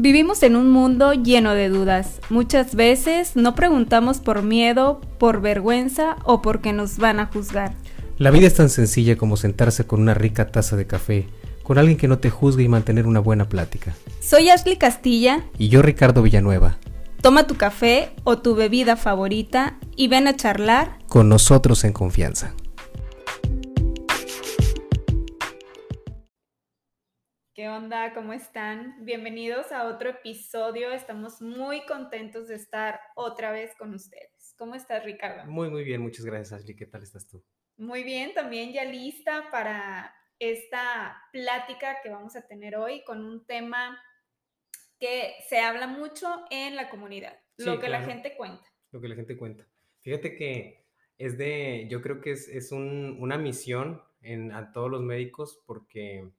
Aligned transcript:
Vivimos 0.00 0.44
en 0.44 0.54
un 0.54 0.70
mundo 0.70 1.12
lleno 1.12 1.54
de 1.54 1.68
dudas. 1.68 2.20
Muchas 2.30 2.76
veces 2.76 3.34
no 3.34 3.56
preguntamos 3.56 4.18
por 4.18 4.44
miedo, 4.44 5.00
por 5.18 5.40
vergüenza 5.40 6.18
o 6.22 6.40
porque 6.40 6.72
nos 6.72 6.98
van 6.98 7.18
a 7.18 7.26
juzgar. 7.26 7.74
La 8.16 8.30
vida 8.30 8.46
es 8.46 8.54
tan 8.54 8.68
sencilla 8.68 9.16
como 9.16 9.36
sentarse 9.36 9.88
con 9.88 10.00
una 10.00 10.14
rica 10.14 10.52
taza 10.52 10.76
de 10.76 10.86
café, 10.86 11.26
con 11.64 11.78
alguien 11.78 11.98
que 11.98 12.06
no 12.06 12.20
te 12.20 12.30
juzgue 12.30 12.62
y 12.62 12.68
mantener 12.68 13.08
una 13.08 13.18
buena 13.18 13.48
plática. 13.48 13.92
Soy 14.20 14.50
Ashley 14.50 14.76
Castilla. 14.76 15.42
Y 15.58 15.68
yo 15.68 15.82
Ricardo 15.82 16.22
Villanueva. 16.22 16.78
Toma 17.20 17.48
tu 17.48 17.56
café 17.56 18.12
o 18.22 18.38
tu 18.38 18.54
bebida 18.54 18.94
favorita 18.94 19.78
y 19.96 20.06
ven 20.06 20.28
a 20.28 20.36
charlar 20.36 20.96
con 21.08 21.28
nosotros 21.28 21.82
en 21.82 21.92
confianza. 21.92 22.54
¿Qué 27.58 27.68
onda? 27.68 28.14
¿Cómo 28.14 28.32
están? 28.34 29.04
Bienvenidos 29.04 29.72
a 29.72 29.88
otro 29.88 30.10
episodio. 30.10 30.92
Estamos 30.92 31.42
muy 31.42 31.84
contentos 31.86 32.46
de 32.46 32.54
estar 32.54 33.00
otra 33.16 33.50
vez 33.50 33.74
con 33.76 33.92
ustedes. 33.94 34.54
¿Cómo 34.56 34.76
estás, 34.76 35.04
Ricardo? 35.04 35.44
Muy, 35.50 35.68
muy 35.68 35.82
bien. 35.82 36.00
Muchas 36.00 36.24
gracias, 36.24 36.52
Ashley. 36.52 36.76
¿Qué 36.76 36.86
tal 36.86 37.02
estás 37.02 37.26
tú? 37.26 37.44
Muy 37.76 38.04
bien, 38.04 38.32
también 38.32 38.72
ya 38.72 38.84
lista 38.84 39.48
para 39.50 40.14
esta 40.38 41.20
plática 41.32 41.96
que 42.00 42.10
vamos 42.10 42.36
a 42.36 42.46
tener 42.46 42.76
hoy 42.76 43.02
con 43.02 43.24
un 43.24 43.44
tema 43.44 44.00
que 45.00 45.34
se 45.48 45.58
habla 45.58 45.88
mucho 45.88 46.28
en 46.52 46.76
la 46.76 46.88
comunidad, 46.88 47.40
lo 47.56 47.80
que 47.80 47.88
la 47.88 48.02
gente 48.02 48.36
cuenta. 48.36 48.68
Lo 48.92 49.00
que 49.00 49.08
la 49.08 49.16
gente 49.16 49.36
cuenta. 49.36 49.66
Fíjate 49.98 50.36
que 50.36 50.86
es 51.16 51.36
de, 51.36 51.88
yo 51.90 52.02
creo 52.02 52.20
que 52.20 52.30
es, 52.30 52.46
es 52.46 52.70
un, 52.70 53.16
una 53.18 53.36
misión 53.36 54.00
en, 54.20 54.52
a 54.52 54.70
todos 54.70 54.88
los 54.88 55.02
médicos 55.02 55.60
porque 55.66 56.30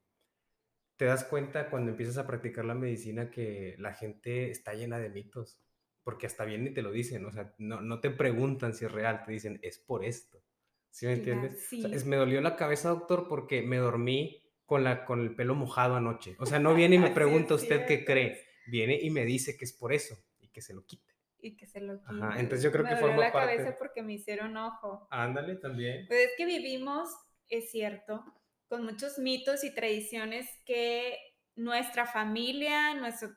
te 1.00 1.06
das 1.06 1.24
cuenta 1.24 1.70
cuando 1.70 1.92
empiezas 1.92 2.18
a 2.18 2.28
practicar 2.28 2.66
la 2.66 2.76
medicina 2.76 3.32
que 3.32 3.74
la 3.80 3.94
gente 3.94 4.52
está 4.52 4.74
llena 4.74 5.00
de 5.00 5.10
mitos, 5.10 5.58
porque 6.04 6.28
hasta 6.28 6.44
bien 6.44 6.66
ni 6.66 6.72
te 6.72 6.82
lo 6.82 6.92
dicen, 6.92 7.26
o 7.26 7.32
sea, 7.32 7.54
no, 7.58 7.80
no 7.80 8.02
te 8.02 8.10
preguntan 8.10 8.74
si 8.74 8.84
es 8.84 8.92
real, 8.92 9.24
te 9.24 9.32
dicen, 9.32 9.60
es 9.62 9.80
por 9.80 10.04
esto. 10.04 10.44
¿Sí 10.90 11.06
me 11.06 11.14
entiendes? 11.14 11.72
es, 11.72 12.06
me 12.06 12.18
dolió 12.18 12.42
la 12.42 12.58
cabeza, 12.58 12.90
doctor, 12.90 13.30
porque 13.30 13.62
me 13.62 13.78
dormí 13.78 14.44
con, 14.66 14.84
la, 14.84 15.06
con 15.06 15.22
el 15.22 15.36
pelo 15.36 15.56
mojado 15.56 15.96
anoche. 15.96 16.36
O 16.38 16.46
sea, 16.46 16.60
no 16.60 16.76
viene 16.76 16.98
y 16.98 17.00
me 17.00 17.12
pregunta 17.12 17.54
usted 17.54 17.86
qué 17.86 18.04
cree, 18.04 18.44
viene 18.68 19.00
y 19.02 19.10
me 19.10 19.24
dice 19.24 19.56
que 19.56 19.64
es 19.64 19.72
por 19.72 19.94
eso 19.94 20.18
y 20.42 20.50
que 20.50 20.62
se 20.62 20.74
lo 20.74 20.86
quite. 20.86 21.14
Y 21.40 21.56
que 21.56 21.66
se 21.66 21.80
lo 21.80 22.02
quite. 22.02 22.12
Ajá, 22.26 22.42
entonces 22.42 22.62
yo 22.62 22.74
creo 22.74 22.84
me 22.84 22.90
que 22.90 22.98
forma 22.98 23.16
la 23.20 23.32
parte. 23.32 23.56
cabeza 23.56 23.78
porque 23.80 24.04
me 24.04 24.16
hicieron 24.16 24.58
ojo. 24.58 25.08
Ándale, 25.12 25.56
también. 25.56 26.08
Pues 26.08 26.26
es 26.26 26.32
que 26.36 26.46
vivimos, 26.46 27.08
es 27.48 27.72
cierto, 27.72 28.22
con 28.70 28.86
muchos 28.86 29.18
mitos 29.18 29.64
y 29.64 29.74
tradiciones 29.74 30.48
que 30.66 31.18
nuestra 31.56 32.06
familia, 32.06 32.96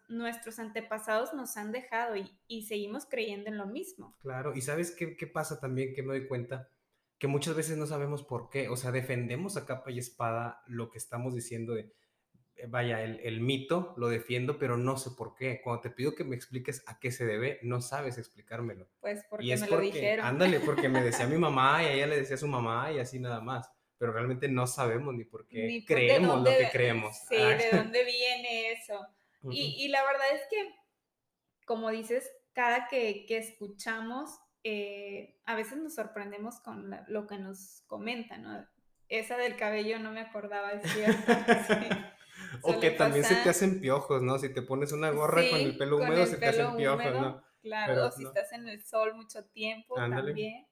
nuestros 0.08 0.58
antepasados 0.60 1.34
nos 1.34 1.56
han 1.56 1.72
dejado 1.72 2.14
y, 2.46 2.62
seguimos 2.62 3.06
creyendo 3.06 3.50
en 3.50 3.58
lo 3.58 3.66
mismo. 3.66 4.16
Claro, 4.20 4.54
y 4.54 4.60
¿sabes 4.60 4.92
qué, 4.92 5.16
qué, 5.16 5.26
pasa 5.26 5.58
también 5.58 5.92
que 5.94 6.02
me 6.02 6.18
doy 6.18 6.28
cuenta? 6.28 6.68
Que 7.18 7.26
muchas 7.26 7.56
veces 7.56 7.76
no 7.76 7.86
sabemos 7.86 8.22
por 8.22 8.48
qué, 8.48 8.68
o 8.68 8.76
sea, 8.76 8.92
defendemos 8.92 9.56
a 9.56 9.66
capa 9.66 9.90
y 9.90 9.98
espada 9.98 10.62
lo 10.68 10.90
que 10.90 10.98
estamos 10.98 11.34
diciendo 11.34 11.74
de, 11.74 11.92
eh, 12.54 12.66
vaya, 12.68 13.02
el, 13.02 13.18
el 13.20 13.40
mito 13.40 13.94
lo 13.96 14.08
defiendo, 14.08 14.58
pero 14.58 14.76
no 14.76 14.96
sé 14.98 15.10
por 15.16 15.34
qué. 15.34 15.60
Cuando 15.64 15.80
te 15.80 15.90
pido 15.90 16.14
que 16.14 16.24
me 16.24 16.36
expliques 16.36 16.84
a 16.86 17.00
qué 17.00 17.10
se 17.10 17.26
debe, 17.26 17.58
no 17.62 17.80
sabes 17.80 18.18
explicármelo. 18.18 18.86
Pues 19.00 19.24
porque 19.28 19.46
y 19.46 19.52
es 19.52 19.62
me 19.62 19.66
porque, 19.66 19.86
lo 19.86 19.92
dijeron. 19.92 20.26
Ándale, 20.26 20.60
porque 20.60 20.88
me 20.88 21.02
decía 21.02 21.26
mi 21.26 21.38
mamá 21.38 21.82
y 21.82 21.86
a 21.86 21.92
ella 21.92 22.06
le 22.06 22.18
decía 22.18 22.36
a 22.36 22.38
su 22.38 22.48
mamá 22.48 22.92
y 22.92 23.00
así 23.00 23.18
nada 23.18 23.40
más 23.40 23.68
pero 24.02 24.14
realmente 24.14 24.48
no 24.48 24.66
sabemos 24.66 25.14
ni 25.14 25.22
por 25.24 25.46
qué 25.46 25.62
Ni 25.64 25.84
creemos 25.84 26.34
dónde- 26.34 26.50
lo 26.50 26.58
que 26.58 26.70
creemos. 26.72 27.16
Sí, 27.28 27.36
Ah, 27.38 27.50
de 27.56 27.70
dónde 27.78 28.02
viene 28.04 28.72
eso. 28.72 28.98
ujú. 29.42 29.52
Y, 29.52 29.76
y 29.84 29.86
la 29.90 30.02
verdad 30.04 30.26
es 30.34 30.40
que, 30.50 30.74
como 31.66 31.88
dices, 31.90 32.28
cada 32.52 32.88
que, 32.88 33.24
que 33.26 33.38
escuchamos, 33.38 34.40
eh, 34.64 35.36
a 35.44 35.54
veces 35.54 35.78
nos 35.78 35.94
sorprendemos 35.94 36.58
con 36.58 36.90
la- 36.90 37.04
lo 37.06 37.28
que 37.28 37.38
nos 37.38 37.84
comentan, 37.86 38.42
¿no? 38.42 38.66
Esa 39.08 39.36
del 39.36 39.54
cabello 39.56 40.00
no 40.00 40.10
me 40.10 40.20
acordaba, 40.20 40.72
es 40.72 40.82
cierto. 40.92 41.32
sí. 41.68 41.88
o 42.62 42.80
que 42.80 42.90
también 42.90 43.24
se 43.24 43.36
te 43.36 43.50
hacen 43.50 43.80
piojos, 43.80 44.20
¿no? 44.20 44.36
Si 44.40 44.52
te 44.52 44.62
pones 44.62 44.90
una 44.90 45.10
gorra 45.10 45.42
con 45.48 45.60
el 45.60 45.76
pelo 45.78 45.98
húmedo, 45.98 46.22
el 46.22 46.26
se 46.26 46.38
te 46.38 46.46
hacen 46.46 46.74
piojos, 46.76 47.00
húmedo, 47.06 47.20
¿no? 47.20 47.44
Claro, 47.62 47.94
Pero 47.94 48.06
o 48.08 48.10
si 48.10 48.24
no. 48.24 48.30
estás 48.30 48.52
en 48.52 48.66
el 48.66 48.82
sol 48.82 49.14
mucho 49.14 49.44
tiempo 49.44 49.96
Ándale. 49.96 50.26
también. 50.30 50.66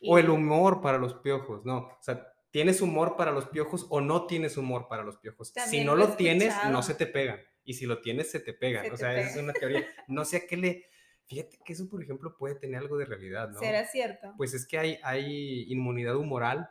Y- 0.00 0.10
O 0.10 0.18
el 0.18 0.30
humor 0.30 0.80
para 0.80 0.96
los 0.98 1.12
piojos, 1.14 1.64
¿no? 1.66 1.76
O 1.78 1.98
sea, 2.00 2.26
¿tienes 2.50 2.80
humor 2.80 3.16
para 3.16 3.32
los 3.32 3.46
piojos 3.46 3.86
o 3.90 4.00
no 4.00 4.26
tienes 4.26 4.56
humor 4.56 4.88
para 4.88 5.02
los 5.02 5.16
piojos? 5.18 5.48
si 5.48 5.54
También 5.54 5.86
no 5.86 5.96
lo 5.96 6.08
lo 6.08 6.16
tienes, 6.16 6.54
no 6.70 6.82
se 6.82 6.94
te 6.94 7.06
pegan. 7.06 7.40
Y 7.64 7.74
si 7.74 7.86
lo 7.86 8.00
tienes, 8.00 8.30
se 8.30 8.40
te 8.40 8.52
pegan. 8.52 8.86
Se 8.86 8.92
o 8.92 8.96
sea, 8.96 9.18
esa 9.18 9.30
es 9.30 9.36
una 9.36 9.52
teoría. 9.52 9.86
No 10.08 10.24
sé 10.24 10.38
a 10.38 10.46
qué 10.46 10.56
le... 10.56 10.86
Fíjate 11.26 11.60
que 11.64 11.72
eso, 11.74 11.88
por 11.88 12.02
ejemplo, 12.02 12.36
puede 12.36 12.56
tener 12.56 12.80
algo 12.80 12.96
de 12.98 13.04
realidad, 13.04 13.50
¿no? 13.50 13.60
¿Será 13.60 13.86
cierto? 13.86 14.34
Pues 14.36 14.52
es 14.52 14.66
que 14.66 14.78
hay, 14.78 14.98
hay 15.04 15.70
inmunidad 15.70 16.16
humoral 16.16 16.68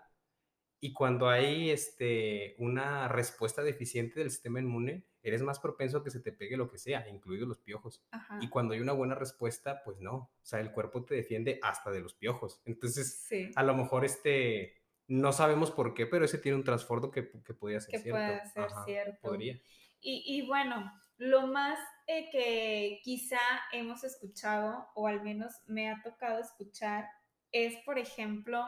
y 0.81 0.93
cuando 0.93 1.29
hay 1.29 1.69
este, 1.71 2.55
una 2.57 3.07
respuesta 3.07 3.61
deficiente 3.61 4.19
del 4.19 4.31
sistema 4.31 4.59
inmune, 4.59 5.05
eres 5.21 5.41
más 5.41 5.59
propenso 5.59 5.97
a 5.97 6.03
que 6.03 6.09
se 6.11 6.19
te 6.19 6.31
pegue 6.31 6.57
lo 6.57 6.69
que 6.69 6.77
sea, 6.77 7.07
incluidos 7.09 7.47
los 7.47 7.59
piojos. 7.59 8.03
Ajá. 8.11 8.39
Y 8.41 8.49
cuando 8.49 8.73
hay 8.73 8.79
una 8.79 8.93
buena 8.93 9.15
respuesta, 9.15 9.81
pues 9.83 9.99
no. 9.99 10.13
O 10.15 10.31
sea, 10.41 10.59
el 10.59 10.71
cuerpo 10.71 11.03
te 11.03 11.15
defiende 11.15 11.59
hasta 11.61 11.91
de 11.91 11.99
los 11.99 12.13
piojos. 12.13 12.61
Entonces, 12.65 13.25
Sí. 13.27 13.51
a 13.55 13.63
lo 13.63 13.75
mejor 13.75 14.05
este, 14.05 14.78
no 15.09 15.33
sabemos 15.33 15.71
por 15.71 15.93
qué, 15.93 16.05
pero 16.05 16.23
ese 16.23 16.37
tiene 16.37 16.57
un 16.57 16.63
trasfondo 16.63 17.11
que, 17.11 17.29
que 17.43 17.53
podría 17.53 17.81
ser 17.81 17.91
Que 17.91 17.99
cierto. 17.99 18.11
pueda 18.25 18.45
ser 18.45 18.63
Ajá, 18.63 18.85
cierto. 18.85 19.19
Podría. 19.21 19.59
Y, 19.99 20.23
y 20.25 20.47
bueno, 20.47 20.91
lo 21.17 21.47
más 21.47 21.77
eh, 22.07 22.29
que 22.31 23.01
quizá 23.03 23.39
hemos 23.73 24.03
escuchado, 24.03 24.87
o 24.95 25.07
al 25.07 25.21
menos 25.21 25.53
me 25.67 25.89
ha 25.89 26.01
tocado 26.03 26.39
escuchar, 26.39 27.05
es, 27.51 27.75
por 27.83 27.97
ejemplo, 27.99 28.65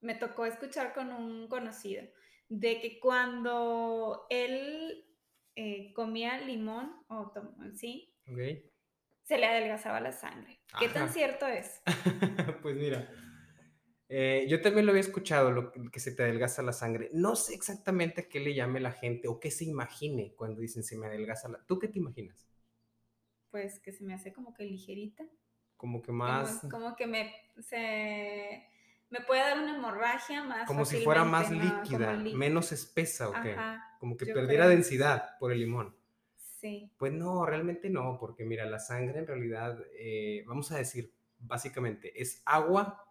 me 0.00 0.14
tocó 0.14 0.44
escuchar 0.46 0.92
con 0.92 1.12
un 1.12 1.48
conocido, 1.48 2.04
de 2.48 2.80
que 2.80 3.00
cuando 3.00 4.26
él 4.30 5.04
eh, 5.54 5.92
comía 5.94 6.38
limón, 6.38 6.92
o 7.08 7.30
tom- 7.32 7.54
sí, 7.74 8.14
se 9.22 9.38
le 9.38 9.46
adelgazaba 9.46 10.00
la 10.00 10.12
sangre. 10.12 10.60
¿Qué 10.78 10.88
tan 10.88 11.08
cierto 11.10 11.46
es? 11.46 11.80
pues 12.62 12.76
mira, 12.76 13.10
eh, 14.08 14.46
yo 14.48 14.60
también 14.60 14.86
lo 14.86 14.92
había 14.92 15.00
escuchado, 15.00 15.50
lo 15.50 15.72
que 15.72 16.00
se 16.00 16.12
te 16.12 16.22
adelgaza 16.22 16.62
la 16.62 16.72
sangre. 16.72 17.10
No 17.12 17.34
sé 17.36 17.54
exactamente 17.54 18.22
a 18.22 18.28
qué 18.28 18.40
le 18.40 18.54
llame 18.54 18.80
la 18.80 18.92
gente 18.92 19.28
o 19.28 19.40
qué 19.40 19.50
se 19.50 19.64
imagine 19.64 20.32
cuando 20.36 20.60
dicen 20.60 20.82
se 20.84 20.96
me 20.96 21.06
adelgaza 21.06 21.48
la... 21.48 21.58
¿Tú 21.66 21.78
qué 21.78 21.88
te 21.88 21.98
imaginas? 21.98 22.46
Pues 23.50 23.80
que 23.80 23.92
se 23.92 24.04
me 24.04 24.14
hace 24.14 24.32
como 24.32 24.54
que 24.54 24.64
ligerita. 24.64 25.24
Como 25.76 26.00
que 26.02 26.06
como- 26.08 26.18
más... 26.18 26.60
Como, 26.70 26.94
que 26.96 27.06
me, 27.06 27.32
se, 27.60 28.64
me 29.10 29.20
puede 29.22 29.40
dar 29.40 29.58
una 29.58 29.76
hemorragia 29.76 30.44
más. 30.44 30.66
Como 30.66 30.84
si 30.84 31.02
fuera 31.02 31.24
más 31.24 31.50
¿no? 31.50 31.58
Como 31.60 31.80
líquida, 31.80 32.14
lí- 32.14 32.34
menos 32.34 32.72
espesa 32.72 33.28
o 33.28 33.32
qué. 33.42 33.52
Ajá, 33.52 33.96
Como 33.98 34.16
que 34.16 34.26
perdiera 34.26 34.64
creo. 34.66 34.76
densidad 34.76 35.36
por 35.38 35.52
el 35.52 35.60
limón. 35.60 35.96
sí. 36.36 36.90
Pues 36.96 37.12
no, 37.12 37.44
realmente 37.46 37.90
no, 37.90 38.18
porque 38.18 38.44
mira, 38.44 38.64
la 38.66 38.78
sangre 38.78 39.18
en 39.18 39.26
realidad, 39.26 39.78
eh, 39.98 40.42
vamos 40.46 40.72
a 40.72 40.78
decir, 40.78 41.12
básicamente 41.38 42.20
es 42.20 42.42
agua 42.46 43.02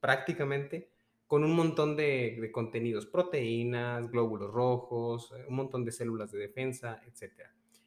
prácticamente 0.00 0.90
con 1.26 1.44
un 1.44 1.54
montón 1.54 1.94
de, 1.94 2.50
contenidos, 2.52 3.06
proteínas, 3.06 4.10
glóbulos 4.10 4.50
rojos, 4.50 5.32
eh, 5.36 5.44
un 5.48 5.54
montón 5.54 5.84
de 5.84 5.92
células 5.92 6.32
de 6.32 6.40
defensa, 6.40 7.00
etc. 7.06 7.42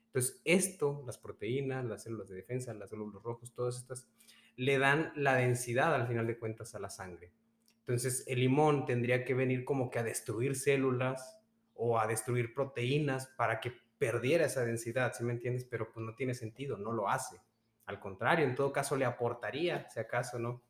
Entonces, 0.05 0.41
esto, 0.45 1.03
las 1.05 1.17
proteínas, 1.17 1.83
las 1.83 2.03
células 2.03 2.29
de 2.29 2.35
defensa, 2.35 2.73
los 2.73 2.89
glóbulos 2.89 3.21
rojos, 3.21 3.51
todas 3.53 3.77
estas, 3.77 4.07
le 4.55 4.77
dan 4.77 5.11
la 5.15 5.35
densidad 5.35 5.93
al 5.93 6.07
final 6.07 6.25
de 6.25 6.37
cuentas 6.37 6.73
a 6.73 6.79
la 6.79 6.89
sangre. 6.89 7.33
Entonces, 7.79 8.23
el 8.27 8.39
limón 8.39 8.85
tendría 8.85 9.25
que 9.25 9.33
venir 9.33 9.65
como 9.65 9.89
que 9.89 9.99
a 9.99 10.03
destruir 10.03 10.55
células 10.55 11.37
o 11.75 11.99
a 11.99 12.07
destruir 12.07 12.53
proteínas 12.53 13.27
para 13.35 13.59
que 13.59 13.73
perdiera 13.97 14.45
esa 14.45 14.63
densidad, 14.63 15.11
¿sí 15.13 15.23
me 15.25 15.33
entiendes? 15.33 15.65
Pero 15.65 15.91
pues 15.91 16.05
no 16.05 16.15
tiene 16.15 16.33
sentido, 16.33 16.77
no 16.77 16.93
lo 16.93 17.09
hace. 17.09 17.41
Al 17.87 17.99
contrario, 17.99 18.45
en 18.45 18.55
todo 18.55 18.71
caso 18.71 18.95
le 18.95 19.03
aportaría, 19.03 19.89
si 19.89 19.99
acaso, 19.99 20.39
¿no? 20.39 20.61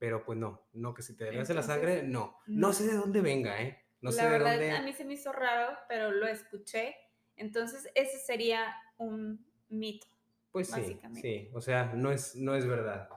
Pero 0.00 0.24
pues 0.24 0.36
no, 0.38 0.66
no 0.72 0.92
que 0.94 1.02
si 1.02 1.16
te 1.16 1.24
adelgace 1.24 1.54
la 1.54 1.62
sangre, 1.62 2.02
no. 2.02 2.40
no. 2.48 2.68
No 2.68 2.72
sé 2.72 2.86
de 2.88 2.94
dónde 2.94 3.20
venga, 3.20 3.62
¿eh? 3.62 3.84
No 4.00 4.10
sé 4.10 4.16
la 4.16 4.24
de 4.24 4.30
verdad, 4.30 4.50
dónde... 4.52 4.70
a 4.72 4.82
mí 4.82 4.92
se 4.94 5.04
me 5.04 5.12
hizo 5.14 5.30
raro, 5.30 5.76
pero 5.88 6.10
lo 6.10 6.26
escuché. 6.26 6.96
Entonces, 7.36 7.88
ese 7.94 8.18
sería 8.18 8.74
un 8.96 9.46
mito. 9.68 10.08
Pues 10.50 10.68
sí, 10.68 10.98
sí, 11.20 11.48
o 11.52 11.60
sea, 11.60 11.92
no 11.94 12.10
es, 12.10 12.34
no 12.34 12.56
es 12.56 12.66
verdad. 12.66 13.08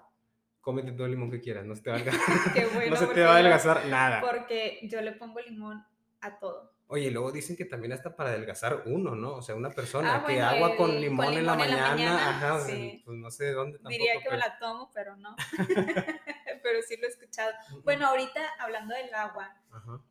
Cómete 0.61 0.91
todo 0.91 1.05
el 1.05 1.11
limón 1.13 1.31
que 1.31 1.41
quieras, 1.41 1.65
no 1.65 1.75
se 1.75 1.81
te 1.81 1.89
va 1.89 1.97
a 1.97 2.03
Qué 2.53 2.65
bueno, 2.73 2.91
no 2.91 2.95
se 2.95 3.07
te 3.07 3.21
va 3.21 3.27
a 3.27 3.29
yo- 3.29 3.33
adelgazar 3.39 3.85
nada. 3.87 4.21
Porque 4.21 4.79
yo 4.83 5.01
le 5.01 5.13
pongo 5.13 5.39
limón 5.39 5.83
a 6.21 6.37
todo. 6.37 6.73
Oye, 6.87 7.09
luego 7.09 7.31
dicen 7.31 7.55
que 7.55 7.65
también 7.65 7.93
hasta 7.93 8.15
para 8.15 8.29
adelgazar 8.29 8.83
uno, 8.85 9.15
¿no? 9.15 9.35
O 9.35 9.41
sea, 9.41 9.55
una 9.55 9.71
persona 9.71 10.17
Ah, 10.17 10.25
que 10.27 10.33
bueno, 10.33 10.47
agua 10.47 10.75
con 10.75 11.01
limón, 11.01 11.25
con 11.25 11.33
en, 11.37 11.45
la 11.45 11.53
limón 11.55 11.67
en 11.69 11.75
la 11.75 11.81
mañana, 11.81 11.89
mañana, 11.95 12.29
ajá, 12.37 12.59
sí. 12.59 13.01
pues 13.03 13.17
no 13.17 13.31
sé 13.31 13.45
de 13.45 13.53
dónde 13.53 13.77
tampoco. 13.79 13.89
Diría 13.89 14.13
que 14.13 14.19
me 14.19 14.23
pero- 14.25 14.37
la 14.37 14.59
tomo, 14.59 14.91
pero 14.93 15.15
no. 15.15 15.35
pero 16.63 16.81
sí 16.81 16.97
lo 16.97 17.05
he 17.05 17.09
escuchado. 17.09 17.51
Bueno, 17.83 18.07
ahorita 18.07 18.41
hablando 18.59 18.95
del 18.95 19.13
agua, 19.13 19.55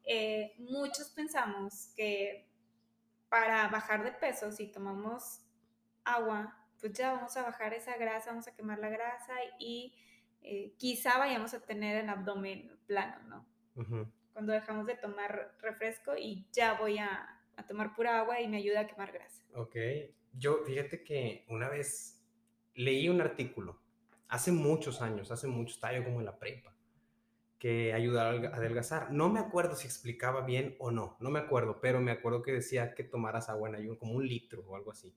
eh, 0.05 0.55
muchos 0.59 1.09
pensamos 1.09 1.93
que 1.97 2.49
para 3.29 3.67
bajar 3.69 4.05
de 4.05 4.13
peso, 4.13 4.53
si 4.53 4.67
tomamos 4.67 5.41
agua, 6.05 6.57
pues 6.81 6.93
ya 6.93 7.15
vamos 7.15 7.37
a 7.37 7.43
bajar 7.43 7.73
esa 7.73 7.97
grasa, 7.97 8.31
vamos 8.31 8.47
a 8.47 8.55
quemar 8.55 8.79
la 8.79 8.91
grasa 8.91 9.35
y 9.59 9.95
eh, 10.43 10.75
quizá 10.77 11.19
vayamos 11.19 11.55
a 11.55 11.61
tener 11.61 11.97
el 11.97 12.09
abdomen 12.09 12.77
plano, 12.87 13.17
¿no? 13.29 14.13
Cuando 14.33 14.53
dejamos 14.53 14.87
de 14.87 14.97
tomar 14.97 15.57
refresco 15.61 16.17
y 16.17 16.47
ya 16.53 16.75
voy 16.75 16.99
a, 16.99 17.41
a, 17.57 17.67
tomar 17.67 17.95
pura 17.95 18.21
agua 18.21 18.41
y 18.41 18.49
me 18.49 18.59
ayuda 18.59 18.81
a 18.81 18.87
quemar 18.87 19.13
grasa. 19.13 19.43
Ok, 19.55 19.77
yo 20.33 20.65
fíjate 20.65 21.03
que 21.05 21.45
una 21.49 21.69
vez 21.69 22.23
leí 22.75 23.09
un 23.09 23.21
artículo, 23.21 23.82
hace 24.33 24.51
muchos 24.51 25.03
años, 25.03 25.31
hace 25.31 25.47
muchos, 25.47 25.75
estaba 25.75 26.03
como 26.03 26.21
en 26.21 26.25
la 26.25 26.39
prepa, 26.39 26.75
que 27.59 27.93
ayudaba 27.93 28.31
a 28.31 28.57
adelgazar. 28.57 29.13
No 29.13 29.29
me 29.29 29.39
acuerdo 29.39 29.77
si 29.77 29.87
explicaba 29.87 30.41
bien 30.41 30.75
o 30.79 30.91
no, 30.91 31.19
no 31.21 31.31
me 31.31 31.39
acuerdo, 31.39 31.81
pero 31.83 32.01
me 32.01 32.13
acuerdo 32.13 32.41
que 32.41 32.51
decía 32.51 32.95
que 32.95 33.05
tomaras 33.05 33.51
agua 33.51 33.69
en 33.69 33.75
ayuno, 33.75 33.99
como 33.99 34.15
un 34.15 34.27
litro 34.27 34.65
o 34.67 34.75
algo 34.75 34.91
así. 34.91 35.15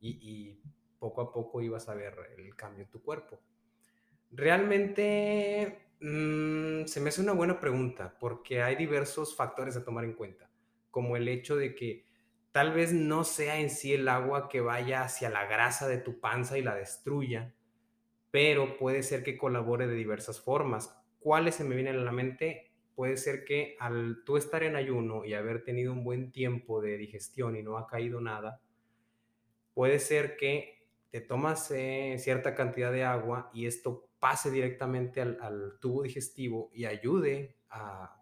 Y, 0.00 0.18
y 0.20 0.62
poco 0.98 1.22
a 1.22 1.32
poco 1.32 1.62
ibas 1.62 1.88
a 1.88 1.94
ver 1.94 2.14
el 2.36 2.54
cambio 2.56 2.84
en 2.84 2.90
tu 2.90 3.02
cuerpo. 3.02 3.40
Realmente 4.30 5.94
mmm, 6.00 6.84
se 6.84 7.00
me 7.00 7.08
hace 7.08 7.22
una 7.22 7.32
buena 7.32 7.58
pregunta 7.58 8.18
porque 8.20 8.62
hay 8.62 8.76
diversos 8.76 9.34
factores 9.34 9.78
a 9.78 9.84
tomar 9.84 10.04
en 10.04 10.12
cuenta, 10.12 10.50
como 10.90 11.16
el 11.16 11.26
hecho 11.26 11.56
de 11.56 11.74
que 11.74 12.04
tal 12.52 12.74
vez 12.74 12.92
no 12.92 13.24
sea 13.24 13.60
en 13.60 13.70
sí 13.70 13.94
el 13.94 14.08
agua 14.08 14.50
que 14.50 14.60
vaya 14.60 15.04
hacia 15.04 15.30
la 15.30 15.46
grasa 15.46 15.88
de 15.88 15.96
tu 15.96 16.20
panza 16.20 16.58
y 16.58 16.62
la 16.62 16.74
destruya, 16.74 17.54
pero 18.30 18.76
puede 18.76 19.02
ser 19.02 19.22
que 19.22 19.38
colabore 19.38 19.86
de 19.86 19.94
diversas 19.94 20.40
formas. 20.40 20.94
¿Cuáles 21.18 21.56
se 21.56 21.64
me 21.64 21.74
vienen 21.74 21.96
a 21.96 22.04
la 22.04 22.12
mente? 22.12 22.70
Puede 22.94 23.16
ser 23.16 23.44
que 23.44 23.76
al 23.80 24.22
tú 24.24 24.36
estar 24.36 24.62
en 24.62 24.76
ayuno 24.76 25.24
y 25.24 25.34
haber 25.34 25.62
tenido 25.64 25.92
un 25.92 26.04
buen 26.04 26.32
tiempo 26.32 26.80
de 26.80 26.96
digestión 26.96 27.56
y 27.56 27.62
no 27.62 27.78
ha 27.78 27.86
caído 27.86 28.20
nada, 28.20 28.60
puede 29.72 29.98
ser 29.98 30.36
que 30.36 30.78
te 31.10 31.20
tomas 31.20 31.70
eh, 31.70 32.16
cierta 32.18 32.54
cantidad 32.54 32.92
de 32.92 33.04
agua 33.04 33.50
y 33.54 33.66
esto 33.66 34.08
pase 34.18 34.50
directamente 34.50 35.20
al, 35.20 35.78
tubo 35.80 36.02
digestivo 36.02 36.70
y 36.74 36.84
ayude 36.84 37.56
a 37.70 38.20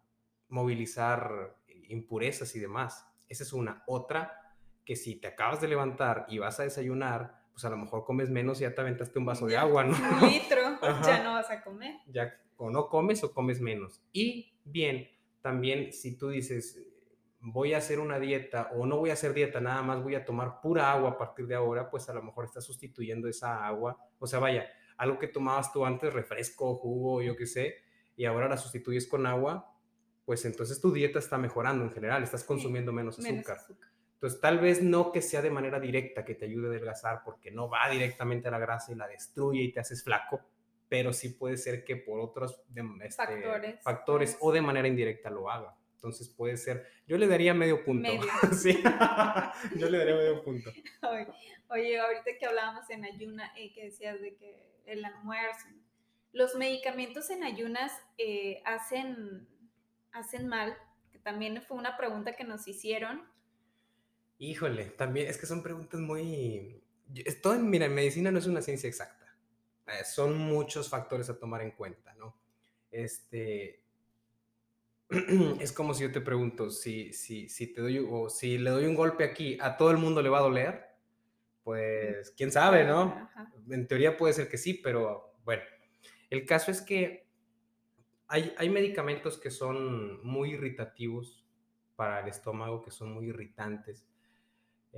movilizar 0.48 1.56
impurezas 1.88 2.54
y 2.54 2.60
demás. 2.60 3.06
Esa 3.28 3.42
es 3.42 3.52
una. 3.52 3.82
Otra, 3.86 4.54
que 4.84 4.96
si 4.96 5.16
te 5.16 5.28
acabas 5.28 5.60
de 5.60 5.68
levantar 5.68 6.26
y 6.28 6.38
vas 6.38 6.60
a 6.60 6.64
desayunar, 6.64 7.35
pues 7.56 7.64
a 7.64 7.70
lo 7.70 7.78
mejor 7.78 8.04
comes 8.04 8.28
menos 8.28 8.60
y 8.60 8.64
ya 8.64 8.74
te 8.74 8.82
aventaste 8.82 9.18
un 9.18 9.24
vaso 9.24 9.46
de 9.46 9.56
agua, 9.56 9.82
¿no? 9.82 9.96
Un 9.96 10.28
litro, 10.30 10.78
ya 11.02 11.24
no 11.24 11.32
vas 11.32 11.50
a 11.50 11.64
comer. 11.64 11.94
Ya 12.06 12.38
o 12.58 12.68
no 12.68 12.86
comes 12.90 13.24
o 13.24 13.32
comes 13.32 13.62
menos. 13.62 14.02
Y 14.12 14.52
bien, 14.62 15.08
también 15.40 15.90
si 15.90 16.18
tú 16.18 16.28
dices, 16.28 16.86
voy 17.40 17.72
a 17.72 17.78
hacer 17.78 17.98
una 17.98 18.18
dieta 18.18 18.68
o 18.76 18.84
no 18.84 18.98
voy 18.98 19.08
a 19.08 19.14
hacer 19.14 19.32
dieta, 19.32 19.58
nada 19.58 19.80
más 19.80 20.02
voy 20.02 20.16
a 20.16 20.26
tomar 20.26 20.60
pura 20.60 20.92
agua 20.92 21.12
a 21.12 21.16
partir 21.16 21.46
de 21.46 21.54
ahora, 21.54 21.88
pues 21.88 22.10
a 22.10 22.12
lo 22.12 22.22
mejor 22.22 22.44
estás 22.44 22.62
sustituyendo 22.62 23.26
esa 23.26 23.66
agua. 23.66 23.96
O 24.18 24.26
sea, 24.26 24.38
vaya, 24.38 24.68
algo 24.98 25.18
que 25.18 25.28
tomabas 25.28 25.72
tú 25.72 25.86
antes, 25.86 26.12
refresco, 26.12 26.74
jugo, 26.74 27.22
yo 27.22 27.36
qué 27.36 27.46
sé, 27.46 27.76
y 28.16 28.26
ahora 28.26 28.50
la 28.50 28.58
sustituyes 28.58 29.06
con 29.06 29.24
agua, 29.24 29.74
pues 30.26 30.44
entonces 30.44 30.78
tu 30.78 30.92
dieta 30.92 31.18
está 31.18 31.38
mejorando 31.38 31.84
en 31.84 31.90
general, 31.90 32.22
estás 32.22 32.44
consumiendo 32.44 32.92
menos, 32.92 33.18
azúcar. 33.18 33.56
Entonces, 34.16 34.40
tal 34.40 34.58
vez 34.58 34.82
no 34.82 35.12
que 35.12 35.20
sea 35.20 35.42
de 35.42 35.50
manera 35.50 35.78
directa 35.78 36.24
que 36.24 36.34
te 36.34 36.46
ayude 36.46 36.68
a 36.68 36.70
adelgazar, 36.70 37.20
porque 37.22 37.50
no 37.50 37.68
va 37.68 37.88
directamente 37.90 38.48
a 38.48 38.50
la 38.50 38.58
grasa 38.58 38.92
y 38.92 38.94
la 38.94 39.06
destruye 39.06 39.62
y 39.62 39.72
te 39.72 39.80
haces 39.80 40.02
flaco, 40.02 40.40
pero 40.88 41.12
sí 41.12 41.30
puede 41.30 41.58
ser 41.58 41.84
que 41.84 41.96
por 41.96 42.20
otros 42.20 42.62
este, 42.74 43.10
factores, 43.10 43.82
factores 43.82 44.38
o 44.40 44.52
de 44.52 44.62
manera 44.62 44.88
indirecta 44.88 45.28
lo 45.28 45.50
haga. 45.50 45.76
Entonces 45.96 46.28
puede 46.28 46.56
ser, 46.56 46.86
yo 47.06 47.18
le 47.18 47.26
daría 47.26 47.52
medio 47.52 47.84
punto. 47.84 48.08
sí, 48.52 48.82
yo 49.76 49.90
le 49.90 49.98
daría 49.98 50.14
medio 50.14 50.42
punto. 50.42 50.70
Oye, 51.68 51.98
ahorita 51.98 52.38
que 52.38 52.46
hablábamos 52.46 52.88
en 52.90 53.04
ayuna, 53.04 53.52
eh, 53.56 53.72
que 53.74 53.84
decías 53.84 54.20
de 54.20 54.34
que 54.36 54.80
el 54.86 55.04
almuerzo, 55.04 55.66
los 56.32 56.54
medicamentos 56.54 57.28
en 57.30 57.44
ayunas 57.44 57.92
eh, 58.18 58.62
hacen, 58.64 59.46
hacen 60.12 60.46
mal, 60.46 60.76
que 61.10 61.18
también 61.18 61.60
fue 61.60 61.76
una 61.76 61.96
pregunta 61.96 62.34
que 62.34 62.44
nos 62.44 62.66
hicieron. 62.68 63.22
Híjole, 64.38 64.86
también 64.86 65.28
es 65.28 65.38
que 65.38 65.46
son 65.46 65.62
preguntas 65.62 66.00
muy... 66.00 66.82
Esto, 67.14 67.54
en, 67.54 67.70
mira, 67.70 67.86
en 67.86 67.94
medicina 67.94 68.30
no 68.30 68.38
es 68.38 68.46
una 68.46 68.60
ciencia 68.60 68.88
exacta. 68.88 69.34
Eh, 69.86 70.04
son 70.04 70.36
muchos 70.36 70.88
factores 70.88 71.30
a 71.30 71.38
tomar 71.38 71.62
en 71.62 71.70
cuenta, 71.70 72.14
¿no? 72.14 72.36
Este, 72.90 73.82
es 75.60 75.72
como 75.72 75.94
si 75.94 76.02
yo 76.02 76.12
te 76.12 76.20
pregunto, 76.20 76.70
si, 76.70 77.12
si, 77.12 77.48
si, 77.48 77.68
te 77.68 77.80
doy, 77.80 77.98
o 77.98 78.28
si 78.28 78.58
le 78.58 78.70
doy 78.70 78.84
un 78.86 78.94
golpe 78.94 79.24
aquí, 79.24 79.56
¿a 79.60 79.76
todo 79.76 79.90
el 79.90 79.98
mundo 79.98 80.20
le 80.20 80.28
va 80.28 80.38
a 80.38 80.42
doler? 80.42 80.86
Pues 81.62 82.32
quién 82.36 82.52
sabe, 82.52 82.84
¿no? 82.84 83.30
En 83.70 83.86
teoría 83.86 84.16
puede 84.16 84.34
ser 84.34 84.48
que 84.48 84.58
sí, 84.58 84.74
pero 84.74 85.36
bueno, 85.44 85.62
el 86.30 86.44
caso 86.44 86.70
es 86.70 86.82
que 86.82 87.26
hay, 88.28 88.52
hay 88.58 88.68
medicamentos 88.68 89.38
que 89.38 89.50
son 89.50 90.24
muy 90.24 90.52
irritativos 90.52 91.44
para 91.94 92.20
el 92.20 92.28
estómago, 92.28 92.82
que 92.82 92.90
son 92.90 93.12
muy 93.12 93.26
irritantes, 93.28 94.06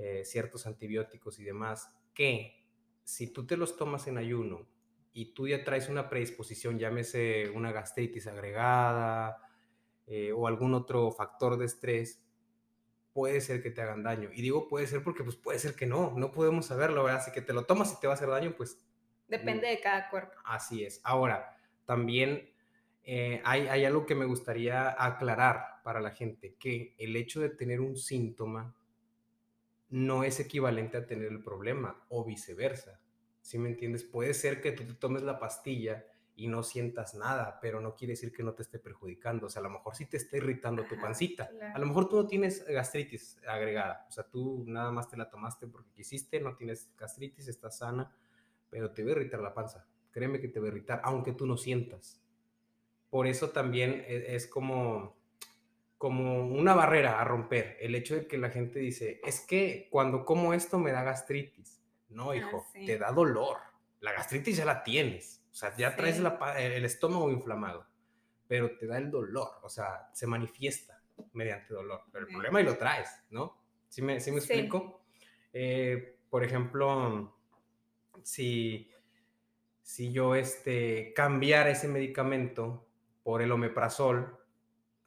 eh, 0.01 0.23
ciertos 0.23 0.65
antibióticos 0.65 1.39
y 1.39 1.43
demás, 1.43 1.93
que 2.13 2.55
si 3.03 3.33
tú 3.33 3.45
te 3.45 3.57
los 3.57 3.75
tomas 3.75 4.07
en 4.07 4.17
ayuno 4.17 4.65
y 5.11 5.33
tú 5.33 5.49
ya 5.49 5.65
traes 5.65 5.89
una 5.89 6.07
predisposición, 6.07 6.79
llámese 6.79 7.49
una 7.49 7.73
gastritis 7.73 8.25
agregada, 8.25 9.43
eh, 10.07 10.31
o 10.31 10.47
algún 10.47 10.73
otro 10.73 11.11
factor 11.11 11.57
de 11.57 11.65
estrés, 11.65 12.23
puede 13.11 13.41
ser 13.41 13.61
que 13.61 13.71
te 13.71 13.81
hagan 13.81 14.01
daño. 14.01 14.29
Y 14.33 14.41
digo 14.41 14.69
puede 14.69 14.87
ser 14.87 15.03
porque 15.03 15.25
pues 15.25 15.35
puede 15.35 15.59
ser 15.59 15.75
que 15.75 15.85
no, 15.85 16.13
no 16.15 16.31
podemos 16.31 16.67
saberlo, 16.67 17.03
¿verdad? 17.03 17.19
Así 17.19 17.33
que 17.33 17.41
te 17.41 17.51
lo 17.51 17.65
tomas 17.65 17.91
y 17.91 17.99
te 17.99 18.07
va 18.07 18.13
a 18.13 18.15
hacer 18.15 18.29
daño, 18.29 18.53
pues... 18.55 18.81
Depende 19.27 19.67
de 19.67 19.81
cada 19.81 20.09
cuerpo. 20.09 20.33
Así 20.45 20.85
es. 20.85 21.01
Ahora, 21.03 21.57
también 21.83 22.53
eh, 23.03 23.41
hay, 23.43 23.67
hay 23.67 23.83
algo 23.83 24.05
que 24.05 24.15
me 24.15 24.23
gustaría 24.23 24.95
aclarar 24.97 25.81
para 25.83 25.99
la 25.99 26.11
gente, 26.11 26.55
que 26.57 26.95
el 26.97 27.17
hecho 27.17 27.41
de 27.41 27.49
tener 27.49 27.81
un 27.81 27.97
síntoma 27.97 28.78
no 29.89 30.23
es 30.23 30.39
equivalente 30.39 30.97
a 30.97 31.05
tener 31.05 31.31
el 31.31 31.43
problema 31.43 32.03
o 32.09 32.23
viceversa. 32.23 32.99
¿Sí 33.41 33.57
me 33.57 33.69
entiendes? 33.69 34.03
Puede 34.03 34.33
ser 34.33 34.61
que 34.61 34.71
tú 34.71 34.85
te 34.85 34.93
tomes 34.93 35.23
la 35.23 35.39
pastilla 35.39 36.05
y 36.35 36.47
no 36.47 36.63
sientas 36.63 37.15
nada, 37.15 37.59
pero 37.61 37.81
no 37.81 37.95
quiere 37.95 38.13
decir 38.13 38.31
que 38.31 38.43
no 38.43 38.53
te 38.53 38.61
esté 38.61 38.79
perjudicando. 38.79 39.47
O 39.47 39.49
sea, 39.49 39.59
a 39.59 39.63
lo 39.63 39.71
mejor 39.71 39.95
sí 39.95 40.05
te 40.05 40.15
está 40.15 40.37
irritando 40.37 40.85
tu 40.85 40.97
pancita. 40.97 41.49
A 41.73 41.77
lo 41.79 41.85
mejor 41.85 42.07
tú 42.07 42.15
no 42.15 42.27
tienes 42.27 42.65
gastritis 42.65 43.37
agregada. 43.45 44.05
O 44.07 44.11
sea, 44.11 44.23
tú 44.23 44.63
nada 44.65 44.89
más 44.91 45.09
te 45.09 45.17
la 45.17 45.29
tomaste 45.29 45.67
porque 45.67 45.91
quisiste, 45.91 46.39
no 46.39 46.55
tienes 46.55 46.91
gastritis, 46.97 47.49
estás 47.49 47.79
sana, 47.79 48.15
pero 48.69 48.91
te 48.91 49.03
va 49.03 49.09
a 49.09 49.11
irritar 49.13 49.41
la 49.41 49.53
panza. 49.53 49.85
Créeme 50.11 50.39
que 50.39 50.47
te 50.47 50.61
va 50.61 50.67
a 50.67 50.69
irritar, 50.69 51.01
aunque 51.03 51.33
tú 51.33 51.45
no 51.45 51.57
sientas. 51.57 52.21
Por 53.09 53.27
eso 53.27 53.49
también 53.49 54.05
e, 54.07 54.35
es 54.35 54.47
como, 54.47 55.18
como 55.99 56.47
una 56.47 56.73
barrera 56.73 57.21
a 57.21 57.23
romper. 57.23 57.77
El 57.79 57.93
hecho 57.93 58.15
de 58.15 58.25
que 58.25 58.39
la 58.39 58.49
gente 58.49 58.79
dice, 58.79 59.21
es 59.23 59.41
que 59.41 59.87
cuando 59.91 60.25
como 60.25 60.55
esto 60.55 60.79
me 60.79 60.91
da 60.91 61.03
gastritis. 61.03 61.79
No, 62.09 62.31
ah, 62.31 62.35
hijo, 62.35 62.65
te 62.73 62.97
da 62.97 63.11
dolor. 63.11 63.57
La 63.99 64.13
gastritis 64.13 64.57
ya 64.57 64.65
la 64.65 64.81
tienes 64.81 65.39
o 65.51 65.55
sea, 65.55 65.75
ya 65.75 65.95
traes 65.95 66.21
el 66.57 66.85
estómago 66.85 67.29
inflamado, 67.31 67.85
pero 68.47 68.77
te 68.77 68.87
da 68.87 68.97
el 68.97 69.09
dolor, 69.09 69.49
o 69.61 69.69
sea, 69.69 70.09
se 70.13 70.27
manifiesta 70.27 71.01
mediante 71.33 71.73
dolor. 71.73 72.03
Pero 72.11 72.27
el 72.27 72.31
problema 72.31 72.61
y 72.61 72.63
lo 72.63 72.77
traes, 72.77 73.09
¿no? 73.29 73.57
¿Sí 73.87 74.01
me, 74.01 74.13
me 74.13 74.37
explico? 74.37 75.01
Eh, 75.51 76.19
por 76.29 76.43
ejemplo, 76.43 77.35
si, 78.23 78.91
si 79.81 80.11
yo 80.13 80.35
este, 80.35 81.13
cambiara 81.13 81.71
ese 81.71 81.87
medicamento 81.87 82.87
por 83.23 83.41
el 83.41 83.51
omeprazol, 83.51 84.38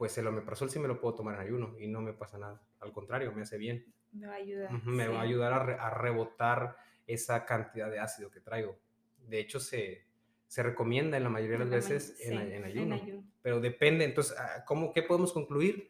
pues 0.03 0.17
el 0.17 0.27
omeprazol 0.27 0.69
sí 0.69 0.79
me 0.79 0.89
lo 0.89 0.99
puedo 0.99 1.15
tomar 1.15 1.35
en 1.35 1.47
ayuno 1.47 1.79
y 1.79 1.87
no 1.87 2.01
me 2.01 2.11
pasa 2.11 2.37
nada. 2.37 2.61
Al 2.81 2.91
contrario, 2.91 3.31
me 3.31 3.43
hace 3.43 3.57
bien. 3.57 3.85
Me 4.11 4.27
va 4.27 4.33
a 4.33 4.35
ayudar. 4.35 4.83
me 4.83 5.07
va 5.07 5.19
a 5.19 5.21
ayudar 5.21 5.53
a, 5.53 5.87
a, 5.87 5.89
rebotar 5.91 6.75
esa 7.07 7.45
cantidad 7.45 7.89
de 7.89 7.99
ácido 7.99 8.29
que 8.29 8.41
traigo. 8.41 8.77
De 9.29 9.39
hecho, 9.39 9.61
se, 9.61 10.03
se 10.45 10.61
recomienda 10.61 11.15
en 11.15 11.23
la 11.23 11.29
mayoría 11.29 11.57
de 11.57 11.63
las 11.63 11.69
veces 11.69 12.17
en, 12.19 12.65
ayuno, 12.65 12.99
Pero 13.41 13.61
depende, 13.61 14.03
entonces, 14.03 14.37
ah, 14.37 14.65
¿cómo, 14.67 14.91
¿qué 14.91 15.03
podemos 15.03 15.31
concluir? 15.31 15.89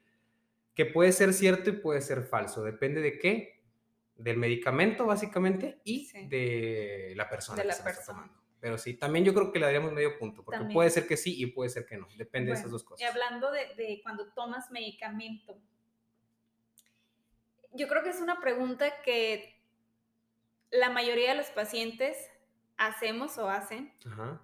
Que 0.76 0.86
puede 0.86 1.12
ser 1.12 1.34
cierto 1.34 1.72
y 1.72 1.74
puede 1.74 2.02
ser 2.02 2.22
falso. 2.22 2.64
Depende 2.64 3.02
de 3.02 3.18
qué? 3.18 3.64
Del 4.16 4.38
medicamento, 4.38 5.08
básicamente, 5.08 5.80
y 5.84 6.08
de 6.28 7.14
la 7.16 7.28
persona 7.32 7.64
de 7.64 7.68
la 7.68 7.76
que 7.76 7.82
persona. 7.82 8.20
tomando. 8.20 8.43
Pero 8.64 8.78
sí, 8.78 8.94
también 8.94 9.26
yo 9.26 9.34
creo 9.34 9.52
que 9.52 9.60
le 9.60 9.66
daríamos 9.66 9.92
medio 9.92 10.18
punto, 10.18 10.42
porque 10.42 10.64
puede 10.72 10.90
ser 10.90 11.06
que 11.06 11.18
sí 11.18 11.36
y 11.38 11.48
puede 11.48 11.70
ser 11.70 11.86
que 11.86 11.98
no. 11.98 12.08
Depende 12.16 12.52
de 12.52 12.58
esas 12.58 12.72
dos 12.72 12.84
cosas. 12.84 13.02
Y 13.02 13.04
hablando 13.04 13.52
de, 13.52 13.76
de 13.76 14.00
cuando 14.02 14.32
tomas 14.32 14.72
medicamento, 14.72 15.60
yo 17.74 17.90
creo 17.90 18.04
que 18.04 18.10
es 18.10 18.22
una 18.22 18.40
pregunta 18.40 19.02
que 19.02 19.62
la 20.72 20.90
mayoría 20.90 21.32
de 21.32 21.38
los 21.38 21.48
pacientes 21.48 22.18
hacemos 22.78 23.38
o 23.38 23.50
hacen. 23.50 23.94
Ajá 24.06 24.42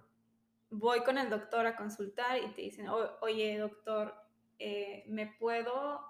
voy 0.70 1.02
con 1.02 1.18
el 1.18 1.28
doctor 1.28 1.66
a 1.66 1.76
consultar 1.76 2.38
y 2.38 2.48
te 2.52 2.62
dicen, 2.62 2.88
oye 3.20 3.58
doctor, 3.58 4.14
eh, 4.58 5.04
¿me 5.08 5.26
puedo 5.26 6.00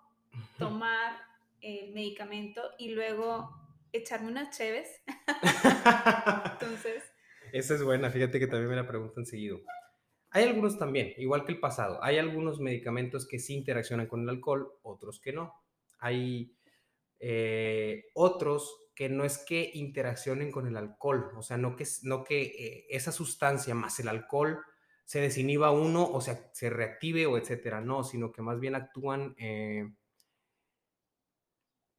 tomar 0.58 1.16
el 1.60 1.92
medicamento 1.92 2.62
y 2.78 2.90
luego 2.90 3.56
echarme 3.92 4.28
unas 4.28 4.56
cheves. 4.56 5.02
Entonces... 6.52 7.09
Esa 7.52 7.74
es 7.74 7.82
buena, 7.82 8.10
fíjate 8.10 8.38
que 8.38 8.46
también 8.46 8.70
me 8.70 8.76
la 8.76 8.86
preguntan 8.86 9.26
seguido. 9.26 9.60
Hay 10.30 10.44
algunos 10.44 10.78
también, 10.78 11.12
igual 11.18 11.44
que 11.44 11.52
el 11.52 11.60
pasado. 11.60 12.02
Hay 12.02 12.18
algunos 12.18 12.60
medicamentos 12.60 13.26
que 13.26 13.38
sí 13.38 13.54
interaccionan 13.54 14.06
con 14.06 14.22
el 14.22 14.28
alcohol, 14.28 14.72
otros 14.82 15.20
que 15.20 15.32
no. 15.32 15.52
Hay 15.98 16.56
eh, 17.18 18.04
otros 18.14 18.90
que 18.94 19.08
no 19.08 19.24
es 19.24 19.38
que 19.38 19.70
interaccionen 19.74 20.52
con 20.52 20.66
el 20.66 20.76
alcohol, 20.76 21.32
o 21.36 21.42
sea, 21.42 21.56
no 21.56 21.74
que, 21.74 21.86
no 22.02 22.22
que 22.22 22.42
eh, 22.42 22.86
esa 22.90 23.12
sustancia 23.12 23.74
más 23.74 23.98
el 24.00 24.08
alcohol 24.08 24.60
se 25.04 25.20
desinhiba 25.20 25.70
uno 25.70 26.04
o 26.04 26.20
sea, 26.20 26.50
se 26.52 26.70
reactive 26.70 27.26
o 27.26 27.36
etcétera, 27.36 27.80
no, 27.80 28.04
sino 28.04 28.30
que 28.30 28.42
más 28.42 28.60
bien 28.60 28.74
actúan, 28.74 29.34
eh, 29.38 29.90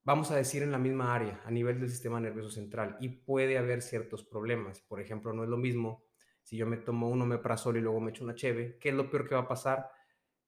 vamos 0.03 0.31
a 0.31 0.36
decir, 0.36 0.63
en 0.63 0.72
la 0.72 0.77
misma 0.77 1.13
área, 1.13 1.41
a 1.46 1.51
nivel 1.51 1.79
del 1.79 1.89
sistema 1.89 2.20
nervioso 2.20 2.50
central, 2.50 2.98
y 3.00 3.10
puede 3.10 3.58
haber 3.58 3.81
ciertos 3.81 4.24
problemas. 4.24 4.81
Por 4.81 5.00
ejemplo, 5.00 5.34
no 5.34 5.43
es 5.43 5.50
lo 5.50 5.58
mismo 5.58 6.03
si 6.43 6.58
yo 6.58 6.65
me 6.65 6.77
tomo 6.77 7.10
un 7.10 7.22
omeprazol 7.22 7.77
y 7.77 7.81
luego 7.81 8.00
me 8.00 8.12
echo 8.12 8.24
una 8.24 8.36
cheve, 8.36 8.77
¿qué 8.79 8.89
es 8.89 8.96
lo 8.96 9.10
peor 9.10 9.27
que 9.27 9.36
va 9.36 9.41
a 9.41 9.48
pasar? 9.48 9.91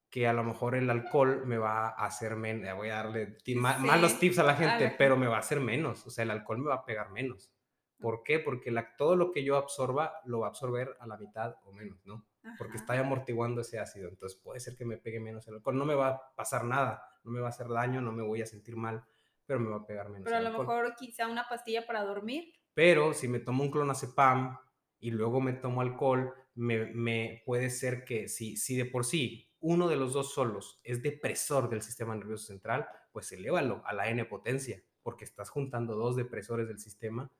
Que 0.10 0.28
a 0.28 0.34
lo 0.34 0.44
mejor 0.44 0.76
el 0.76 0.90
alcohol 0.90 1.46
me 1.46 1.58
va 1.58 1.90
a 1.90 2.06
hacer 2.06 2.36
menos, 2.36 2.76
voy 2.76 2.90
a 2.90 2.96
darle 2.96 3.38
malos 3.80 4.20
tips 4.20 4.40
a 4.40 4.44
la 4.44 4.56
gente, 4.56 4.94
pero 4.98 5.18
me 5.18 5.28
va 5.28 5.38
a 5.38 5.40
hacer 5.40 5.60
menos, 5.60 6.06
o 6.06 6.10
sea, 6.10 6.24
el 6.24 6.32
alcohol 6.32 6.60
me 6.60 6.70
va 6.70 6.76
a 6.76 6.86
pegar 6.86 7.12
menos. 7.12 7.52
¿Por 8.00 8.22
qué? 8.24 8.40
Porque 8.40 8.70
la, 8.70 8.96
todo 8.98 9.16
lo 9.16 9.32
que 9.32 9.46
yo 9.46 9.56
absorba 9.56 10.16
lo 10.26 10.40
va 10.40 10.48
a 10.48 10.50
absorber 10.50 10.98
a 11.00 11.08
la 11.08 11.18
mitad 11.18 11.56
o 11.64 11.72
menos, 11.72 12.06
¿no? 12.06 12.26
Porque 12.58 12.76
está 12.76 13.00
amortiguando 13.00 13.62
ese 13.62 13.80
ácido, 13.80 14.10
entonces 14.10 14.38
puede 14.44 14.60
ser 14.60 14.76
que 14.76 14.84
me 14.84 14.98
pegue 14.98 15.22
menos 15.22 15.48
el 15.48 15.56
alcohol. 15.56 15.78
No 15.78 15.86
me 15.86 15.96
va 15.96 16.10
a 16.10 16.36
pasar 16.36 16.66
nada, 16.66 17.02
no 17.24 17.32
me 17.32 17.40
va 17.40 17.48
a 17.48 17.50
hacer 17.50 17.70
daño, 17.70 18.02
no 18.02 18.12
me 18.12 18.24
voy 18.24 18.42
a 18.42 18.46
sentir 18.46 18.76
mal, 18.76 19.06
pero 19.46 19.60
me 19.60 19.70
va 19.70 19.78
a 19.78 19.86
pegar 19.86 20.10
menos. 20.10 20.26
Pero 20.26 20.38
a 20.38 20.42
lo 20.42 20.58
mejor 20.58 20.96
quizá 20.96 21.28
una 21.28 21.48
pastilla 21.48 21.86
para 21.86 22.04
dormir. 22.04 22.54
Pero 22.74 23.14
si 23.14 23.28
me 23.28 23.40
tomo 23.40 23.64
un 23.64 23.72
clonazepam 23.72 24.58
y 25.00 25.12
luego 25.12 25.42
me 25.42 25.54
tomo 25.54 25.82
alcohol, 25.82 26.34
me, 26.56 27.42
puede 27.46 27.70
ser 27.70 28.04
que 28.06 28.28
si, 28.28 28.58
si 28.58 28.76
de 28.76 28.86
por 28.86 29.06
sí 29.06 29.50
uno 29.60 29.88
de 29.88 29.96
los 29.96 30.14
dos 30.14 30.34
solos 30.34 30.80
es 30.84 31.02
depresor 31.02 31.70
del 31.70 31.82
sistema 31.82 32.16
nervioso 32.16 32.48
central, 32.48 32.88
pues 33.12 33.32
elévalo 33.32 33.82
a 33.86 33.94
la 33.94 34.10
N 34.10 34.26
potencia, 34.26 34.84
porque 35.02 35.24
estás 35.24 35.50
juntando 35.50 35.96
dos 35.96 36.16
depresores 36.16 36.68
del 36.68 36.80
sistema 36.80 37.32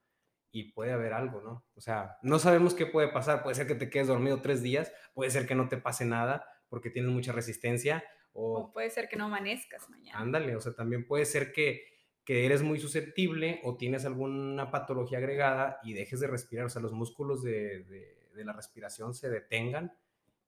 y 0.50 0.72
puede 0.72 0.92
haber 0.92 1.12
algo, 1.12 1.42
¿no? 1.42 1.66
O 1.74 1.80
sea, 1.80 2.16
no 2.22 2.38
sabemos 2.38 2.74
qué 2.74 2.86
puede 2.86 3.08
pasar, 3.08 3.42
puede 3.42 3.56
ser 3.56 3.66
que 3.66 3.74
te 3.74 3.90
quedes 3.90 4.06
dormido 4.06 4.40
tres 4.40 4.62
días, 4.62 4.92
puede 5.12 5.30
ser 5.30 5.46
que 5.46 5.54
no 5.54 5.68
te 5.68 5.76
pase 5.76 6.04
nada 6.04 6.46
porque 6.68 6.90
tienes 6.90 7.10
mucha 7.10 7.32
resistencia. 7.32 8.04
O, 8.32 8.58
o 8.58 8.72
puede 8.72 8.88
ser 8.90 9.08
que 9.08 9.16
no 9.16 9.26
amanezcas 9.26 9.88
mañana. 9.90 10.18
Ándale, 10.18 10.56
o 10.56 10.60
sea, 10.60 10.72
también 10.72 11.06
puede 11.06 11.24
ser 11.24 11.52
que 11.52 11.93
que 12.24 12.46
eres 12.46 12.62
muy 12.62 12.80
susceptible 12.80 13.60
o 13.64 13.76
tienes 13.76 14.04
alguna 14.04 14.70
patología 14.70 15.18
agregada 15.18 15.78
y 15.82 15.92
dejes 15.92 16.20
de 16.20 16.26
respirar, 16.26 16.66
o 16.66 16.70
sea, 16.70 16.80
los 16.80 16.92
músculos 16.92 17.42
de, 17.42 17.84
de, 17.84 18.44
la 18.44 18.52
respiración 18.52 19.14
se 19.14 19.30
detengan 19.30 19.96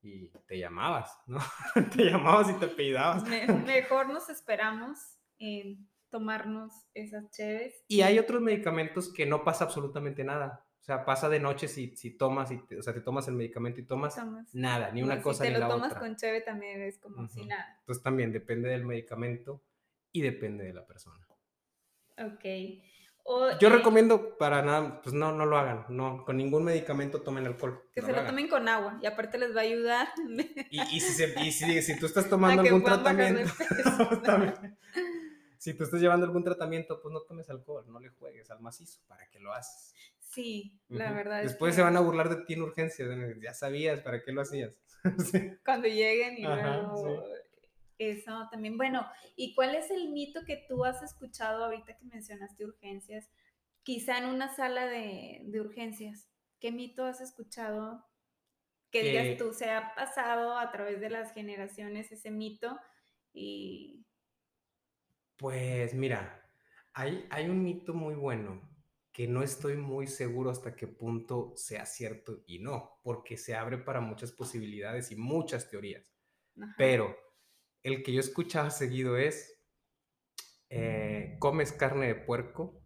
y 0.02 0.28
te 0.46 0.58
llamabas, 0.58 1.18
¿no? 1.26 1.38
te 1.96 2.04
llamabas 2.04 2.50
y 2.50 2.54
te 2.54 2.68
pedabas. 2.68 3.24
mejor 3.64 4.08
nos 4.08 4.28
esperamos 4.28 4.98
en 5.38 5.88
tomarnos 6.08 6.72
esas 6.94 7.30
cheves. 7.30 7.84
Y 7.88 8.00
hay 8.00 8.18
otros 8.18 8.40
medicamentos 8.40 9.12
que 9.12 9.26
no 9.26 9.44
pasa 9.44 9.64
absolutamente 9.64 10.24
nada. 10.24 10.66
O 10.80 10.84
sea, 10.86 11.04
pasa 11.04 11.28
de 11.28 11.40
noche 11.40 11.68
si, 11.68 11.96
si 11.96 12.16
tomas, 12.16 12.50
y 12.52 12.74
o 12.76 12.82
sea, 12.82 12.94
te 12.94 13.00
tomas 13.00 13.26
el 13.28 13.34
medicamento 13.34 13.80
y 13.80 13.84
tomas, 13.84 14.16
nada, 14.52 14.92
ni 14.92 15.02
una 15.02 15.20
cosa 15.20 15.44
ni 15.44 15.50
la 15.50 15.56
otra. 15.56 15.68
Si 15.68 15.72
te 15.72 15.74
lo 15.74 15.88
tomas 15.88 15.94
con 15.94 16.16
cheve 16.16 16.40
también 16.42 16.80
es 16.82 16.98
como 16.98 17.26
si 17.28 17.44
nada. 17.44 17.76
Entonces 17.80 18.02
también 18.02 18.32
depende 18.32 18.68
del 18.68 18.84
medicamento 18.84 19.62
y 20.12 20.22
depende 20.22 20.64
de 20.64 20.72
la 20.72 20.86
persona. 20.86 21.26
Ok. 22.18 22.44
Yo 23.60 23.70
recomiendo 23.70 24.38
para 24.38 24.62
nada, 24.62 25.00
pues 25.02 25.12
no, 25.12 25.32
no 25.32 25.46
lo 25.46 25.58
hagan, 25.58 25.84
no, 25.88 26.24
con 26.24 26.36
ningún 26.36 26.62
medicamento 26.62 27.22
tomen 27.22 27.46
alcohol. 27.46 27.82
Que 27.92 28.00
se 28.00 28.12
lo, 28.12 28.24
tomen 28.24 28.48
con 28.48 28.68
agua 28.68 29.00
y 29.02 29.06
aparte 29.06 29.36
les 29.36 29.54
va 29.54 29.60
a 29.60 29.64
ayudar. 29.64 30.08
Y, 30.70 30.80
y, 30.80 31.00
si, 31.00 31.24
y 31.42 31.52
si, 31.52 31.82
si, 31.82 31.98
tú 31.98 32.06
estás 32.06 32.28
tomando 32.28 32.62
algún 32.62 32.84
tratamiento, 32.84 33.52
si 35.58 35.74
tú 35.74 35.84
estás 35.84 36.00
llevando 36.00 36.26
algún 36.26 36.44
tratamiento, 36.44 37.00
pues 37.00 37.12
no 37.12 37.20
tomes 37.22 37.48
alcohol, 37.50 37.84
no 37.88 37.98
le 37.98 38.10
juegues 38.10 38.50
al 38.50 38.60
macizo, 38.60 39.00
¿para 39.08 39.28
qué 39.28 39.40
lo 39.40 39.52
haces? 39.52 39.94
Sí, 40.20 40.78
la 40.88 41.12
verdad. 41.12 41.42
Después 41.42 41.74
se 41.74 41.82
van 41.82 41.96
a 41.96 42.00
burlar 42.00 42.28
de 42.28 42.44
ti 42.44 42.54
en 42.54 42.62
urgencia, 42.62 43.06
ya 43.42 43.54
sabías, 43.54 44.00
¿para 44.00 44.22
qué 44.22 44.32
lo 44.32 44.42
hacías? 44.42 44.78
Cuando 45.64 45.88
lleguen 45.88 46.38
y 46.38 46.42
luego 46.42 47.24
eso 47.98 48.48
también. 48.50 48.76
Bueno, 48.76 49.06
¿y 49.36 49.54
cuál 49.54 49.74
es 49.74 49.90
el 49.90 50.10
mito 50.10 50.44
que 50.44 50.64
tú 50.68 50.84
has 50.84 51.02
escuchado 51.02 51.64
ahorita 51.64 51.96
que 51.96 52.04
mencionaste 52.04 52.64
urgencias? 52.64 53.30
Quizá 53.82 54.18
en 54.18 54.26
una 54.26 54.54
sala 54.54 54.86
de, 54.86 55.44
urgencias. 55.60 56.28
¿Qué 56.60 56.72
mito 56.72 57.04
has 57.04 57.20
escuchado 57.20 58.04
que 58.90 59.02
digas 59.02 59.36
tú 59.36 59.52
se 59.52 59.70
ha 59.70 59.94
pasado 59.94 60.58
a 60.58 60.70
través 60.70 61.00
de 61.00 61.10
las 61.10 61.32
generaciones 61.32 62.10
ese 62.12 62.30
mito? 62.30 62.78
Y. 63.32 64.06
Pues 65.36 65.92
mira, 65.94 66.50
hay, 66.94 67.26
hay 67.30 67.48
un 67.50 67.62
mito 67.62 67.92
muy 67.92 68.14
bueno 68.14 68.60
que 69.16 69.26
no 69.26 69.42
estoy 69.42 69.76
muy 69.76 70.06
seguro 70.06 70.50
hasta 70.50 70.76
qué 70.76 70.86
punto 70.86 71.54
sea 71.56 71.86
cierto 71.86 72.42
y 72.46 72.58
no, 72.58 73.00
porque 73.02 73.38
se 73.38 73.54
abre 73.54 73.78
para 73.78 74.00
muchas 74.00 74.30
posibilidades 74.30 75.10
y 75.10 75.16
muchas 75.16 75.70
teorías. 75.70 76.04
Pero 76.76 77.16
el 77.86 78.02
que 78.02 78.12
yo 78.12 78.20
escuchaba 78.20 78.70
seguido 78.70 79.16
es, 79.16 79.60
eh, 80.70 81.36
comes 81.38 81.72
carne 81.72 82.08
de 82.08 82.14
puerco, 82.16 82.82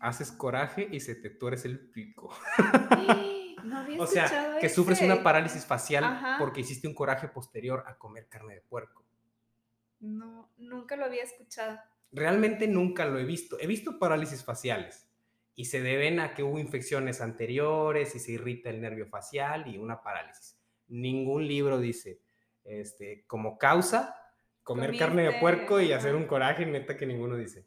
haces 0.00 0.32
coraje 0.32 0.88
y 0.90 1.00
se 1.00 1.14
te 1.14 1.28
tuerce 1.28 1.68
el 1.68 1.90
pico. 1.90 2.34
No 3.62 3.84
o 3.98 4.06
sea, 4.06 4.56
que 4.58 4.70
sufres 4.70 5.02
una 5.02 5.22
parálisis 5.22 5.66
facial 5.66 6.38
porque 6.38 6.62
hiciste 6.62 6.88
un 6.88 6.94
coraje 6.94 7.28
posterior 7.28 7.84
a 7.86 7.98
comer 7.98 8.28
carne 8.28 8.54
de 8.54 8.60
puerco. 8.62 9.04
No, 9.98 10.50
nunca 10.56 10.96
lo 10.96 11.04
había 11.04 11.22
escuchado. 11.22 11.78
Realmente 12.10 12.66
nunca 12.66 13.04
lo 13.04 13.18
he 13.18 13.24
visto. 13.24 13.58
He 13.60 13.66
visto 13.66 13.98
parálisis 13.98 14.42
faciales 14.42 15.06
y 15.54 15.66
se 15.66 15.82
deben 15.82 16.18
a 16.18 16.32
que 16.32 16.42
hubo 16.42 16.58
infecciones 16.58 17.20
anteriores 17.20 18.14
y 18.14 18.20
se 18.20 18.32
irrita 18.32 18.70
el 18.70 18.80
nervio 18.80 19.06
facial 19.06 19.68
y 19.68 19.76
una 19.76 20.02
parálisis. 20.02 20.58
Ningún 20.88 21.46
libro 21.46 21.78
dice, 21.78 22.22
este, 22.64 23.24
como 23.26 23.58
causa, 23.58 24.16
comer 24.70 24.96
carne 24.96 25.24
de 25.24 25.40
puerco 25.40 25.80
y 25.80 25.90
hacer 25.90 26.14
un 26.14 26.28
coraje, 26.28 26.64
neta 26.64 26.96
que 26.96 27.04
ninguno 27.04 27.34
dice. 27.34 27.66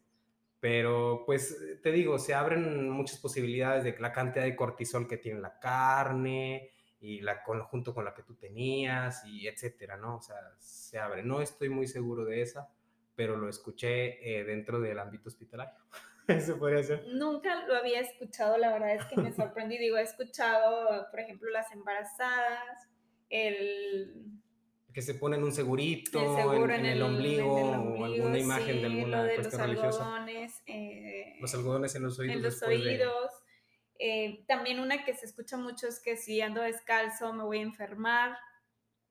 Pero 0.61 1.23
pues 1.25 1.57
te 1.81 1.91
digo, 1.91 2.17
se 2.17 2.33
abren 2.33 2.89
muchas 2.89 3.19
posibilidades 3.19 3.83
de 3.83 3.99
la 3.99 4.13
cantidad 4.13 4.45
de 4.45 4.55
cortisol 4.55 5.05
que 5.05 5.17
tiene 5.17 5.41
la 5.41 5.59
carne 5.59 6.71
y 7.01 7.19
la 7.19 7.43
junto 7.65 7.93
con 7.93 8.05
la 8.05 8.13
que 8.13 8.23
tú 8.23 8.35
tenías 8.35 9.25
y 9.25 9.49
etcétera, 9.49 9.97
¿no? 9.97 10.15
O 10.15 10.21
sea, 10.21 10.37
se 10.59 10.97
abre. 10.97 11.23
No 11.23 11.41
estoy 11.41 11.67
muy 11.67 11.87
seguro 11.87 12.23
de 12.23 12.41
esa, 12.41 12.69
pero 13.15 13.35
lo 13.35 13.49
escuché 13.49 14.39
eh, 14.39 14.45
dentro 14.45 14.79
del 14.79 14.97
ámbito 14.97 15.27
hospitalario. 15.27 15.83
Eso 16.29 16.57
podría 16.57 16.83
ser. 16.83 17.05
Nunca 17.09 17.67
lo 17.67 17.75
había 17.75 17.99
escuchado, 17.99 18.57
la 18.57 18.71
verdad 18.71 18.95
es 18.95 19.05
que 19.07 19.19
me 19.19 19.33
sorprendí. 19.33 19.77
Digo, 19.77 19.97
he 19.97 20.03
escuchado, 20.03 21.05
por 21.11 21.19
ejemplo, 21.19 21.49
las 21.49 21.69
embarazadas, 21.73 22.87
el 23.29 24.39
que 24.93 25.01
se 25.01 25.15
ponen 25.15 25.43
un 25.43 25.51
segurito 25.51 26.19
en, 26.69 26.85
el, 26.85 27.01
ombligo, 27.01 27.53
o 27.53 28.05
alguna 28.05 28.37
imagen 28.37 28.81
de 28.81 28.85
alguna 28.85 29.23
de 29.23 29.37
los 29.37 29.53
Algodones, 29.55 30.61
eh, 30.67 31.35
los 31.41 31.53
algodones 31.53 31.95
en 31.95 32.03
los 32.03 32.19
oídos. 32.19 32.35
En 32.35 32.43
los 32.43 32.63
oídos. 32.63 33.31
Eh, 33.99 34.43
también 34.47 34.79
una 34.79 35.03
que 35.05 35.15
se 35.15 35.25
escucha 35.25 35.57
mucho 35.57 35.87
es 35.87 35.99
que 35.99 36.17
si 36.17 36.41
ando 36.41 36.61
descalzo 36.61 37.33
me 37.33 37.43
voy 37.43 37.59
a 37.59 37.61
enfermar, 37.61 38.37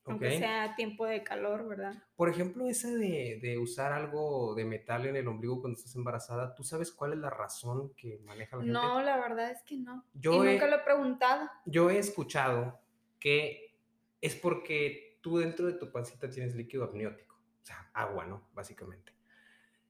aunque 0.04 0.38
sea 0.38 0.74
tiempo 0.76 1.06
de 1.06 1.22
calor, 1.22 1.66
¿verdad? 1.68 1.94
Por 2.16 2.28
ejemplo, 2.28 2.68
esa 2.68 2.90
de, 2.90 3.38
de, 3.40 3.58
usar 3.58 3.92
algo 3.92 4.54
de 4.54 4.64
metal 4.64 5.06
en 5.06 5.16
el 5.16 5.28
ombligo 5.28 5.60
cuando 5.60 5.78
estás 5.78 5.94
embarazada, 5.94 6.54
¿tú 6.54 6.64
sabes 6.64 6.90
cuál 6.92 7.12
es 7.12 7.18
la 7.18 7.30
razón 7.30 7.94
que 7.94 8.18
maneja 8.24 8.56
la 8.56 8.62
gente? 8.62 8.72
No, 8.72 9.00
la 9.00 9.16
verdad 9.16 9.50
es 9.50 9.62
que 9.62 9.76
no. 9.76 10.04
Yo 10.14 10.44
y 10.44 10.52
nunca 10.52 10.66
lo 10.66 10.76
he 10.76 10.80
preguntado. 10.80 11.48
Yo 11.66 11.90
he 11.90 11.98
escuchado 11.98 12.80
que 13.20 13.76
es 14.20 14.34
porque 14.34 15.12
tú 15.22 15.38
dentro 15.38 15.66
de 15.66 15.74
tu 15.74 15.90
pancita 15.90 16.28
tienes 16.28 16.54
líquido 16.54 16.84
amniótico, 16.84 17.36
o 17.36 17.64
sea, 17.64 17.90
agua, 17.94 18.26
¿no? 18.26 18.48
Básicamente. 18.52 19.12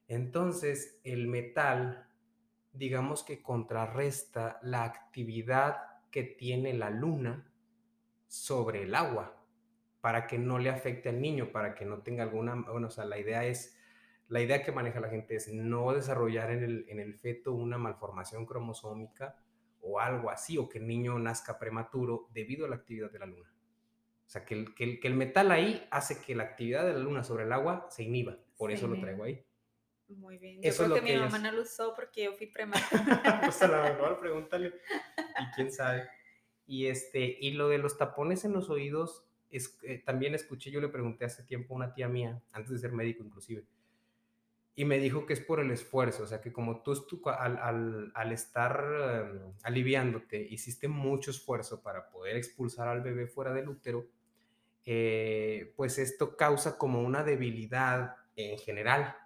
Entonces, 0.06 1.00
el 1.04 1.26
metal, 1.26 2.06
digamos 2.72 3.24
que 3.24 3.42
contrarresta 3.42 4.60
la 4.62 4.84
actividad 4.84 5.78
que 6.10 6.22
tiene 6.22 6.74
la 6.74 6.90
luna 6.90 7.50
sobre 8.28 8.82
el 8.82 8.94
agua, 8.94 9.42
para 10.00 10.26
que 10.26 10.38
no 10.38 10.58
le 10.58 10.68
afecte 10.68 11.08
al 11.08 11.20
niño, 11.20 11.52
para 11.52 11.74
que 11.74 11.84
no 11.84 12.02
tenga 12.02 12.24
alguna, 12.24 12.54
bueno, 12.54 12.88
o 12.88 12.90
sea, 12.90 13.04
la 13.04 13.18
idea 13.18 13.44
es, 13.46 13.76
la 14.28 14.40
idea 14.40 14.62
que 14.62 14.72
maneja 14.72 15.00
la 15.00 15.08
gente 15.08 15.36
es 15.36 15.52
no 15.52 15.92
desarrollar 15.92 16.50
en 16.50 16.62
el, 16.62 16.86
en 16.88 16.98
el 17.00 17.14
feto 17.14 17.52
una 17.52 17.78
malformación 17.78 18.44
cromosómica 18.44 19.36
o 19.80 20.00
algo 20.00 20.30
así, 20.30 20.58
o 20.58 20.68
que 20.68 20.78
el 20.78 20.86
niño 20.86 21.18
nazca 21.18 21.58
prematuro 21.58 22.28
debido 22.32 22.66
a 22.66 22.68
la 22.68 22.76
actividad 22.76 23.10
de 23.10 23.18
la 23.18 23.26
luna. 23.26 23.52
O 24.32 24.38
sea, 24.38 24.46
que 24.46 24.54
el, 24.54 24.74
que, 24.74 24.98
el, 25.02 25.14
metal 25.14 25.50
ahí 25.50 25.86
hace 25.90 26.22
que 26.24 26.34
la 26.34 26.44
actividad 26.44 26.86
de 26.86 26.94
la 26.94 27.00
luna 27.00 27.22
sobre 27.22 27.44
el 27.44 27.52
agua 27.52 27.86
se 27.90 28.04
inhiba. 28.04 28.38
Por 28.56 28.72
eso 28.72 28.88
lo 28.88 28.98
traigo 28.98 29.24
ahí. 29.24 29.44
Muy 30.08 30.38
bien. 30.38 30.62
Yo 30.62 30.74
creo 30.74 30.94
que, 30.94 31.02
mi 31.02 31.16
mamá 31.16 31.38
no 31.38 31.52
lo 31.52 31.60
usó 31.60 31.92
porque 31.94 32.24
yo 32.24 32.32
fui 32.32 32.46
prematura. 32.46 33.42
pues 33.44 33.60
a 33.60 33.68
lo 33.68 33.82
mejor, 33.82 34.18
pregúntale. 34.20 34.68
Y 34.68 35.54
quién 35.54 35.70
sabe. 35.70 36.08
Y, 36.66 36.86
este, 36.86 37.36
y 37.42 37.50
lo 37.50 37.68
de 37.68 37.76
los 37.76 37.98
tapones 37.98 38.46
en 38.46 38.54
los 38.54 38.70
oídos, 38.70 39.26
es, 39.50 39.78
eh, 39.82 39.98
también 40.02 40.34
escuché, 40.34 40.70
yo 40.70 40.80
le 40.80 40.88
pregunté 40.88 41.26
hace 41.26 41.42
tiempo 41.42 41.74
a 41.74 41.76
una 41.76 41.92
tía 41.92 42.08
mía, 42.08 42.42
antes 42.52 42.72
de 42.72 42.78
ser 42.78 42.92
médico 42.92 43.22
inclusive, 43.22 43.66
y 44.74 44.86
me 44.86 44.98
dijo 44.98 45.26
que 45.26 45.34
es 45.34 45.40
por 45.40 45.60
el 45.60 45.70
esfuerzo, 45.70 46.22
o 46.22 46.26
sea, 46.26 46.40
que 46.40 46.54
como 46.54 46.82
tú, 46.82 46.94
al, 47.26 47.58
al, 47.58 48.12
al, 48.14 48.32
estar 48.32 48.82
em, 49.26 49.52
aliviándote, 49.62 50.40
hiciste 50.40 50.88
mucho 50.88 51.30
esfuerzo 51.30 51.82
para 51.82 52.08
poder 52.08 52.36
expulsar 52.36 52.88
al 52.88 53.02
bebé 53.02 53.26
fuera 53.26 53.52
del 53.52 53.68
útero, 53.68 54.08
eh, 54.84 55.72
pues 55.76 55.98
esto 55.98 56.36
causa 56.36 56.78
como 56.78 57.02
una 57.02 57.22
debilidad 57.22 58.16
en 58.36 58.58
general. 58.58 59.16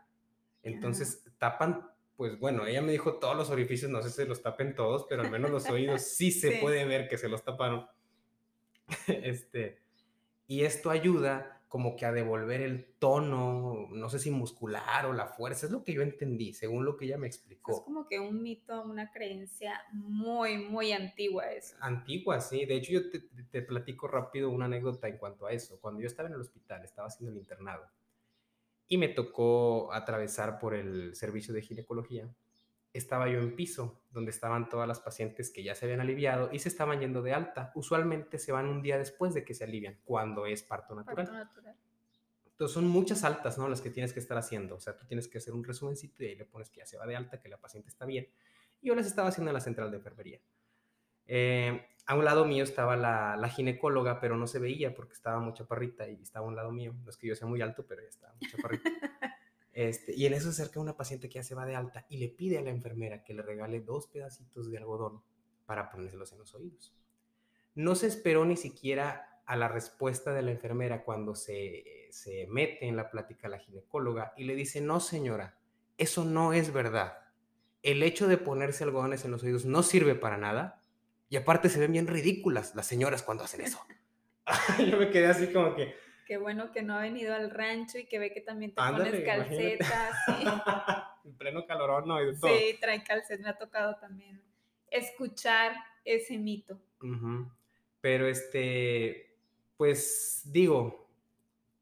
Entonces 0.62 1.24
tapan, 1.38 1.88
pues 2.16 2.38
bueno, 2.38 2.66
ella 2.66 2.82
me 2.82 2.92
dijo 2.92 3.18
todos 3.18 3.36
los 3.36 3.50
orificios, 3.50 3.90
no 3.90 4.02
sé 4.02 4.10
si 4.10 4.28
los 4.28 4.42
tapen 4.42 4.74
todos, 4.74 5.06
pero 5.08 5.22
al 5.22 5.30
menos 5.30 5.50
los 5.50 5.68
oídos 5.68 6.02
sí 6.02 6.30
se 6.30 6.52
puede 6.62 6.84
ver 6.84 7.08
que 7.08 7.18
se 7.18 7.28
los 7.28 7.44
taparon. 7.44 7.86
este, 9.06 9.80
y 10.46 10.62
esto 10.62 10.90
ayuda 10.90 11.55
como 11.76 11.94
que 11.94 12.06
a 12.06 12.12
devolver 12.12 12.62
el 12.62 12.86
tono, 12.98 13.86
no 13.90 14.08
sé 14.08 14.18
si 14.18 14.30
muscular 14.30 15.04
o 15.04 15.12
la 15.12 15.26
fuerza, 15.26 15.66
es 15.66 15.72
lo 15.72 15.84
que 15.84 15.92
yo 15.92 16.00
entendí, 16.00 16.54
según 16.54 16.86
lo 16.86 16.96
que 16.96 17.04
ella 17.04 17.18
me 17.18 17.26
explicó. 17.26 17.72
Es 17.72 17.80
como 17.80 18.08
que 18.08 18.18
un 18.18 18.42
mito, 18.42 18.82
una 18.82 19.12
creencia 19.12 19.78
muy, 19.92 20.56
muy 20.56 20.92
antigua 20.92 21.52
eso. 21.52 21.76
Antigua, 21.80 22.40
sí. 22.40 22.64
De 22.64 22.76
hecho, 22.76 22.92
yo 22.92 23.10
te, 23.10 23.20
te, 23.50 23.60
platico 23.60 24.08
rápido 24.08 24.48
una 24.48 24.64
anécdota 24.64 25.06
en 25.06 25.18
cuanto 25.18 25.44
a 25.44 25.52
eso. 25.52 25.78
Cuando 25.78 26.00
yo 26.00 26.06
estaba 26.06 26.30
en 26.30 26.36
el 26.36 26.40
hospital, 26.40 26.82
estaba 26.82 27.08
haciendo 27.08 27.30
el 27.30 27.36
internado 27.36 27.84
y 28.88 28.96
me 28.96 29.08
tocó 29.08 29.92
atravesar 29.92 30.58
por 30.58 30.72
el 30.72 31.14
servicio 31.14 31.52
de 31.52 31.60
ginecología 31.60 32.26
estaba 32.98 33.28
yo 33.28 33.38
en 33.38 33.54
piso, 33.54 34.02
donde 34.10 34.30
estaban 34.30 34.68
todas 34.68 34.88
las 34.88 35.00
pacientes 35.00 35.50
que 35.50 35.62
ya 35.62 35.74
se 35.74 35.84
habían 35.84 36.00
aliviado 36.00 36.50
y 36.52 36.58
se 36.58 36.68
estaban 36.68 37.00
yendo 37.00 37.22
de 37.22 37.32
alta. 37.32 37.72
Usualmente 37.74 38.38
se 38.38 38.52
van 38.52 38.66
un 38.66 38.82
día 38.82 38.98
después 38.98 39.34
de 39.34 39.44
que 39.44 39.54
se 39.54 39.64
alivian, 39.64 39.98
cuando 40.04 40.46
es 40.46 40.62
parto 40.62 40.94
natural. 40.94 41.26
Parto 41.26 41.32
natural. 41.32 41.76
Entonces 42.56 42.74
son 42.74 42.86
muchas 42.86 43.22
altas, 43.22 43.58
¿no? 43.58 43.68
Las 43.68 43.82
que 43.82 43.90
tienes 43.90 44.14
que 44.14 44.20
estar 44.20 44.38
haciendo. 44.38 44.76
O 44.76 44.80
sea, 44.80 44.96
tú 44.96 45.06
tienes 45.06 45.28
que 45.28 45.36
hacer 45.38 45.52
un 45.52 45.62
resumencito 45.62 46.24
y 46.24 46.28
ahí 46.28 46.36
le 46.36 46.46
pones 46.46 46.70
que 46.70 46.78
ya 46.78 46.86
se 46.86 46.96
va 46.96 47.06
de 47.06 47.14
alta, 47.14 47.38
que 47.38 47.50
la 47.50 47.58
paciente 47.58 47.90
está 47.90 48.06
bien. 48.06 48.28
Y 48.80 48.88
yo 48.88 48.94
las 48.94 49.06
estaba 49.06 49.28
haciendo 49.28 49.50
en 49.50 49.54
la 49.54 49.60
central 49.60 49.90
de 49.90 49.98
enfermería. 49.98 50.40
Eh, 51.26 51.86
a 52.06 52.14
un 52.14 52.24
lado 52.24 52.46
mío 52.46 52.64
estaba 52.64 52.96
la, 52.96 53.36
la, 53.36 53.48
ginecóloga, 53.50 54.20
pero 54.20 54.36
no 54.36 54.46
se 54.46 54.58
veía 54.58 54.94
porque 54.94 55.12
estaba 55.12 55.38
muy 55.40 55.52
chaparrita 55.52 56.08
y 56.08 56.22
estaba 56.22 56.46
a 56.46 56.48
un 56.48 56.56
lado 56.56 56.72
mío. 56.72 56.94
No 57.04 57.10
es 57.10 57.18
que 57.18 57.26
yo 57.26 57.34
sea 57.34 57.46
muy 57.46 57.60
alto, 57.60 57.84
pero 57.86 58.00
ella 58.00 58.10
estaba 58.10 58.32
muy 58.40 58.50
chaparrita. 58.50 58.90
Este, 59.76 60.14
y 60.16 60.24
en 60.24 60.32
eso 60.32 60.50
se 60.50 60.62
acerca 60.62 60.80
una 60.80 60.96
paciente 60.96 61.28
que 61.28 61.34
ya 61.34 61.42
se 61.42 61.54
va 61.54 61.66
de 61.66 61.76
alta 61.76 62.06
y 62.08 62.16
le 62.16 62.30
pide 62.30 62.56
a 62.56 62.62
la 62.62 62.70
enfermera 62.70 63.22
que 63.22 63.34
le 63.34 63.42
regale 63.42 63.82
dos 63.82 64.06
pedacitos 64.06 64.70
de 64.70 64.78
algodón 64.78 65.20
para 65.66 65.90
ponérselos 65.90 66.32
en 66.32 66.38
los 66.38 66.54
oídos. 66.54 66.96
No 67.74 67.94
se 67.94 68.06
esperó 68.06 68.46
ni 68.46 68.56
siquiera 68.56 69.42
a 69.44 69.54
la 69.54 69.68
respuesta 69.68 70.32
de 70.32 70.40
la 70.40 70.52
enfermera 70.52 71.04
cuando 71.04 71.34
se, 71.34 72.08
se 72.10 72.46
mete 72.46 72.88
en 72.88 72.96
la 72.96 73.10
plática 73.10 73.50
la 73.50 73.58
ginecóloga 73.58 74.32
y 74.38 74.44
le 74.44 74.54
dice, 74.54 74.80
no 74.80 74.98
señora, 74.98 75.58
eso 75.98 76.24
no 76.24 76.54
es 76.54 76.72
verdad. 76.72 77.18
El 77.82 78.02
hecho 78.02 78.28
de 78.28 78.38
ponerse 78.38 78.82
algodones 78.82 79.26
en 79.26 79.30
los 79.30 79.42
oídos 79.42 79.66
no 79.66 79.82
sirve 79.82 80.14
para 80.14 80.38
nada 80.38 80.80
y 81.28 81.36
aparte 81.36 81.68
se 81.68 81.80
ven 81.80 81.92
bien 81.92 82.06
ridículas 82.06 82.74
las 82.74 82.86
señoras 82.86 83.22
cuando 83.22 83.44
hacen 83.44 83.60
eso. 83.60 83.84
Yo 84.90 84.96
me 84.96 85.10
quedé 85.10 85.26
así 85.26 85.48
como 85.48 85.74
que, 85.74 85.94
Qué 86.26 86.38
bueno 86.38 86.72
que 86.72 86.82
no 86.82 86.94
ha 86.94 87.02
venido 87.02 87.34
al 87.34 87.50
rancho 87.50 87.98
y 87.98 88.06
que 88.06 88.18
ve 88.18 88.32
que 88.32 88.40
también 88.40 88.72
te 88.74 88.82
pones 88.82 89.24
calcetas. 89.24 90.16
en 91.24 91.36
pleno 91.36 91.64
calorón, 91.66 92.08
¿no? 92.08 92.18
Sí, 92.34 92.76
trae 92.80 93.04
calcetas, 93.04 93.40
me 93.40 93.48
ha 93.48 93.56
tocado 93.56 93.96
también 93.96 94.42
escuchar 94.90 95.72
ese 96.04 96.36
mito. 96.36 96.80
Pero 98.00 98.26
este, 98.26 99.36
pues 99.76 100.42
digo, 100.46 101.08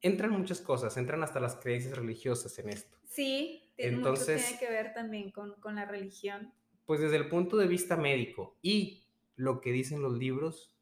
entran 0.02 0.30
muchas 0.30 0.60
cosas, 0.60 0.96
entran 0.96 1.22
hasta 1.22 1.40
las 1.40 1.56
creencias 1.56 1.96
religiosas 1.96 2.58
en 2.58 2.68
esto. 2.68 2.98
Sí, 3.08 3.72
Entonces, 3.78 4.36
mucho 4.36 4.48
tiene 4.48 4.58
que 4.60 4.70
ver 4.70 4.92
también 4.92 5.30
con, 5.30 5.54
con 5.60 5.76
la 5.76 5.86
religión. 5.86 6.52
Pues 6.84 7.00
desde 7.00 7.16
el 7.16 7.28
punto 7.28 7.56
de 7.56 7.66
vista 7.66 7.96
médico 7.96 8.58
y 8.60 9.06
lo 9.36 9.62
que 9.62 9.72
dicen 9.72 10.02
los 10.02 10.18
libros, 10.18 10.76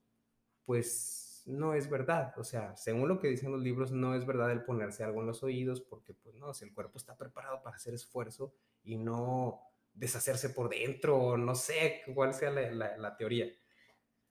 pues 0.65 1.22
no 1.45 1.75
es 1.75 1.91
verdad. 1.91 2.35
O 2.37 2.45
sea, 2.45 2.77
según 2.77 3.09
lo 3.09 3.19
que 3.19 3.29
dicen 3.29 3.53
los 3.53 3.61
libros, 3.61 3.93
no 3.93 4.15
es 4.15 4.27
verdad 4.27 4.51
el 4.51 4.65
ponerse 4.65 5.05
algo 5.05 5.21
en 5.21 5.27
los 5.27 5.43
oídos 5.43 5.81
porque, 5.81 6.15
pues 6.15 6.35
no, 6.37 6.55
si 6.55 6.65
el 6.65 6.73
cuerpo 6.73 6.99
está 6.99 7.17
preparado 7.17 7.63
para 7.63 7.77
hacer 7.77 7.95
esfuerzo 7.95 8.55
y 8.83 8.97
no 8.97 9.61
deshacerse 9.95 10.51
por 10.51 10.71
dentro, 10.71 11.37
no 11.37 11.55
sé 11.55 12.03
cuál 12.15 12.35
sea 12.35 12.51
la, 12.51 13.17
teoría. 13.17 13.47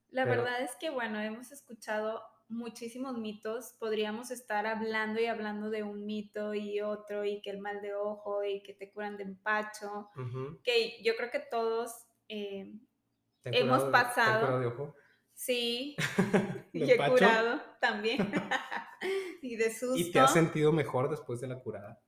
La 0.10 0.26
verdad 0.26 0.62
es 0.62 0.76
que, 0.80 0.90
bueno, 0.90 1.20
hemos 1.22 1.52
escuchado 1.52 2.22
muchísimos 2.50 3.18
mitos, 3.18 3.76
podríamos 3.80 4.30
estar 4.30 4.66
hablando 4.66 5.22
y 5.22 5.28
hablando 5.28 5.70
de 5.70 5.84
un 5.84 6.06
mito 6.06 6.54
y 6.54 6.82
otro, 6.82 7.24
y 7.24 7.42
que 7.42 7.50
el 7.50 7.60
mal 7.60 7.82
de 7.82 7.94
ojo, 7.94 8.44
y 8.44 8.62
que 8.62 8.74
te 8.74 8.92
curan 8.92 9.16
de 9.16 9.24
empacho, 9.24 10.10
que 10.64 11.02
yo 11.04 11.16
creo 11.16 11.32
que 11.32 11.40
todos 11.40 12.08
eh, 12.28 12.74
hemos 13.46 13.86
pasado... 13.86 14.60
De 14.60 14.66
ojo? 14.66 14.96
Sí, 15.34 15.96
y 16.74 16.92
he 16.92 16.98
curado 16.98 17.62
también. 17.80 18.32
y 19.42 19.56
de 19.56 19.74
susto. 19.74 19.98
¿Y 19.98 20.12
te 20.12 20.20
has 20.20 20.34
sentido 20.34 20.72
mejor 20.72 21.10
después 21.10 21.42
de 21.42 21.48
la 21.48 21.60
curada? 21.60 22.02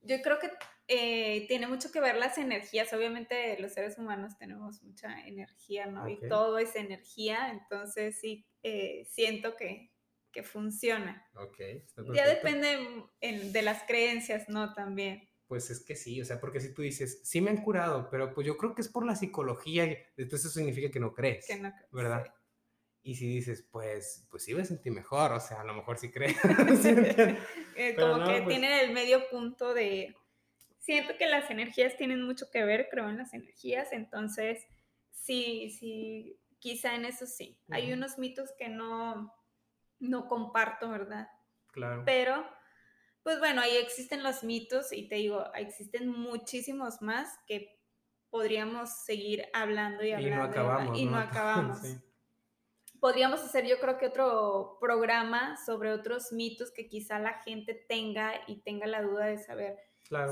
Yo 0.00 0.20
creo 0.22 0.38
que 0.38 0.50
eh, 0.88 1.46
tiene 1.46 1.66
mucho 1.66 1.92
que 1.92 2.00
ver 2.00 2.16
las 2.16 2.38
energías. 2.38 2.92
Obviamente 2.92 3.58
los 3.60 3.72
seres 3.72 3.98
humanos 3.98 4.36
tenemos 4.38 4.82
mucha 4.82 5.20
energía, 5.26 5.86
¿no? 5.86 6.08
Y 6.08 6.18
todo 6.28 6.58
es 6.58 6.74
energía, 6.74 7.50
entonces 7.50 8.18
sí, 8.18 8.46
eh, 8.62 9.04
siento 9.08 9.56
que, 9.56 9.92
que 10.32 10.42
funciona. 10.42 11.28
Ok. 11.34 11.58
ya 12.14 12.26
depende 12.26 12.78
de 13.20 13.62
las 13.62 13.84
creencias, 13.84 14.48
¿no? 14.48 14.74
También 14.74 15.31
pues 15.46 15.70
es 15.70 15.84
que 15.84 15.96
sí, 15.96 16.20
o 16.20 16.24
sea, 16.24 16.40
porque 16.40 16.60
si 16.60 16.72
tú 16.72 16.82
dices, 16.82 17.20
sí 17.24 17.40
me 17.40 17.50
han 17.50 17.62
curado, 17.62 18.08
pero 18.10 18.32
pues 18.32 18.46
yo 18.46 18.56
creo 18.56 18.74
que 18.74 18.82
es 18.82 18.88
por 18.88 19.04
la 19.04 19.16
psicología, 19.16 19.84
entonces 20.16 20.46
eso 20.46 20.58
significa 20.58 20.90
que 20.90 21.00
no 21.00 21.12
crees, 21.12 21.46
que 21.46 21.56
no 21.56 21.70
crees 21.70 21.90
¿verdad? 21.90 22.34
Y 23.02 23.16
si 23.16 23.26
dices, 23.26 23.66
pues, 23.70 24.26
pues 24.30 24.44
sí 24.44 24.54
me 24.54 24.64
sentí 24.64 24.90
mejor, 24.90 25.32
o 25.32 25.40
sea, 25.40 25.60
a 25.60 25.64
lo 25.64 25.74
mejor 25.74 25.98
sí 25.98 26.10
crees. 26.10 26.36
Eh, 27.74 27.96
como 27.96 28.24
que 28.24 28.42
pues 28.42 28.48
tienen 28.48 28.72
el 28.72 28.92
medio 28.92 29.28
punto 29.30 29.72
de, 29.72 30.14
siento 30.78 31.16
que 31.16 31.26
las 31.26 31.50
energías 31.50 31.96
tienen 31.96 32.22
mucho 32.22 32.50
que 32.50 32.64
ver, 32.64 32.88
creo 32.90 33.08
en 33.08 33.16
las 33.16 33.32
energías, 33.32 33.92
entonces 33.92 34.66
sí, 35.10 35.70
sí, 35.70 36.38
quizá 36.58 36.94
en 36.94 37.06
eso 37.06 37.26
sí. 37.26 37.58
Hay 37.70 37.92
unos 37.92 38.18
mitos 38.18 38.50
que 38.58 38.68
no, 38.68 39.34
no 40.00 40.28
comparto, 40.28 40.90
¿verdad? 40.90 41.28
Claro. 41.72 42.02
Pero 42.04 42.44
pues 43.22 43.38
bueno, 43.38 43.60
ahí 43.60 43.76
existen 43.76 44.22
los 44.22 44.42
mitos 44.42 44.92
y 44.92 45.08
te 45.08 45.16
digo, 45.16 45.44
existen 45.54 46.08
muchísimos 46.08 47.00
más 47.02 47.28
que 47.46 47.78
podríamos 48.30 48.90
seguir 49.04 49.44
hablando 49.52 50.04
y 50.04 50.12
hablando. 50.12 50.28
Y 50.28 50.38
no 50.38 50.42
acabamos. 50.42 50.98
Y 50.98 51.04
no, 51.04 51.16
acabamos. 51.18 51.78
Podríamos 53.00 53.40
hacer 53.40 53.66
yo 53.66 53.78
creo 53.80 53.98
que 53.98 54.06
otro 54.06 54.78
programa 54.80 55.56
sobre 55.64 55.92
otros 55.92 56.32
mitos 56.32 56.70
que 56.70 56.88
quizá 56.88 57.18
la 57.18 57.42
gente 57.42 57.74
tenga 57.74 58.32
y 58.46 58.62
tenga 58.62 58.86
la 58.86 59.02
duda 59.02 59.26
de 59.26 59.38
saber 59.38 59.76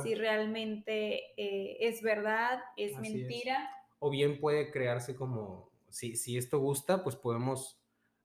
si 0.02 0.14
realmente 0.14 1.32
eh, 1.36 1.78
es 1.80 2.02
verdad, 2.02 2.60
es 2.76 2.98
mentira. 2.98 3.70
O 3.98 4.10
bien 4.10 4.40
puede 4.40 4.70
crearse 4.70 5.14
como, 5.14 5.70
si, 5.88 6.16
si 6.16 6.36
esto 6.36 6.58
gusta, 6.58 7.02
pues 7.02 7.16
podemos 7.16 7.79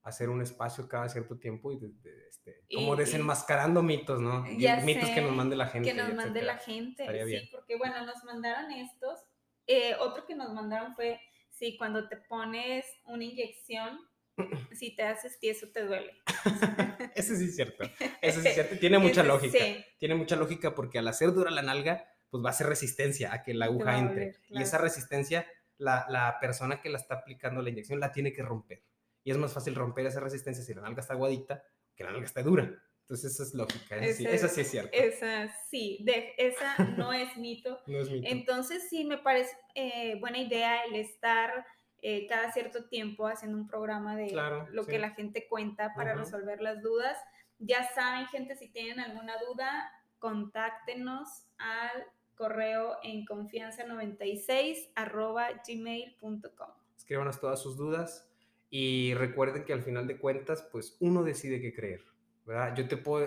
hacer 0.05 0.29
un 0.29 0.39
espacio 0.41 0.87
cada 0.87 1.09
cierto 1.09 1.37
tiempo 1.39 1.71
y, 1.73 1.79
este, 2.29 2.63
como 2.71 2.95
desenmascarando 2.95 3.81
mitos, 3.81 4.21
¿no? 4.21 4.43
mitos 4.43 5.09
que 5.09 5.21
nos 5.21 5.31
mande 5.31 5.55
la 5.55 5.67
gente. 5.67 5.89
Que 5.89 5.95
nos 5.95 6.13
mande 6.13 6.43
la 6.43 6.57
gente, 6.57 7.05
sí, 7.25 7.49
porque 7.51 7.75
bueno, 7.75 8.05
nos 8.05 8.23
mandaron 8.23 8.71
estos. 8.71 9.19
Eh, 9.65 9.95
otro 9.99 10.27
que 10.27 10.35
nos 10.35 10.53
mandaron 10.53 10.93
fue, 10.93 11.19
sí, 11.49 11.75
cuando 11.75 12.07
te 12.07 12.17
pones 12.17 12.85
una 13.05 13.23
inyección, 13.23 13.99
si 14.73 14.95
te 14.95 15.01
haces 15.01 15.39
tieso 15.39 15.69
te 15.73 15.83
duele. 15.83 16.13
Ese 17.15 17.35
sí 17.37 17.45
es 17.45 17.55
cierto, 17.55 17.83
ese 18.21 18.41
sí 18.41 18.47
es 18.47 18.53
cierto, 18.53 18.75
tiene 18.79 18.99
mucha 18.99 19.23
lógica. 19.23 19.57
Tiene 19.97 20.13
mucha 20.13 20.35
lógica 20.35 20.75
porque 20.75 20.99
al 20.99 21.07
hacer 21.07 21.33
dura 21.33 21.49
la 21.49 21.63
nalga, 21.63 22.05
pues 22.29 22.43
va 22.43 22.49
a 22.49 22.51
hacer 22.51 22.67
resistencia 22.67 23.33
a 23.33 23.41
que 23.41 23.55
la 23.55 23.65
aguja 23.65 23.97
entre. 23.97 24.35
Y 24.49 24.61
esa 24.61 24.77
resistencia, 24.77 25.47
la, 25.77 26.05
la 26.09 26.37
persona 26.39 26.79
que 26.79 26.89
la 26.89 26.99
está 26.99 27.15
aplicando 27.15 27.63
la 27.63 27.69
inyección 27.69 27.99
la 27.99 28.11
tiene 28.11 28.33
que 28.33 28.43
romper 28.43 28.83
y 29.25 29.31
es 29.31 29.37
más 29.37 29.51
fácil 29.51 29.75
romper 29.75 30.05
esa 30.05 30.21
resistencia 30.21 30.63
si 30.63 30.73
la 30.73 30.81
nalga 30.81 31.01
está 31.01 31.13
aguadita 31.13 31.61
que 31.95 32.03
la 32.03 32.11
nalga 32.11 32.27
está 32.27 32.43
dura. 32.43 32.71
Entonces, 33.01 33.33
esa 33.33 33.43
es 33.43 33.53
lógica. 33.53 33.97
Esa, 33.97 34.47
sí, 34.47 34.61
es 34.61 34.71
cierto. 34.71 34.89
Esa 34.91 35.53
sí, 35.69 35.99
de, 36.03 36.33
esa 36.37 36.77
no 36.97 37.13
es 37.13 37.35
mito. 37.37 37.79
no 37.87 37.99
es 37.99 38.09
mito. 38.09 38.27
Entonces, 38.27 38.87
sí, 38.89 39.03
me 39.05 39.17
parece 39.17 39.55
eh, 39.75 40.17
buena 40.19 40.39
idea 40.39 40.83
el 40.85 40.95
estar 40.95 41.65
eh, 42.01 42.27
cada 42.27 42.51
cierto 42.51 42.85
tiempo 42.85 43.27
haciendo 43.27 43.57
un 43.57 43.67
programa 43.67 44.15
de 44.15 44.35
lo 44.71 44.85
que 44.85 44.99
la 44.99 45.11
gente 45.11 45.47
cuenta 45.47 45.93
para 45.95 46.15
resolver 46.15 46.61
las 46.61 46.81
dudas. 46.81 47.17
Ya 47.59 47.87
saben, 47.93 48.27
gente, 48.27 48.55
si 48.55 48.69
tienen 48.69 48.99
alguna 48.99 49.33
duda, 49.47 49.91
contáctenos 50.19 51.47
al 51.57 52.05
correo 52.35 52.97
en 53.01 53.25
confianza96 53.25 54.91
arroba 54.95 55.47
gmail.com. 55.67 56.69
Escríbanos 56.97 57.39
todas 57.39 57.61
sus 57.61 57.77
dudas 57.77 58.29
y 58.77 59.13
recuerden 59.13 59.63
que 59.63 59.71
al 59.71 59.83
final 59.83 60.05
de 60.05 60.17
cuentas, 60.17 60.67
pues 60.69 60.97
uno 60.99 61.23
decide 61.23 61.61
qué 61.61 61.73
creer. 61.73 62.03
¿verdad? 62.45 62.75
Yo 62.75 62.89
te 62.89 62.97
puedo 62.97 63.25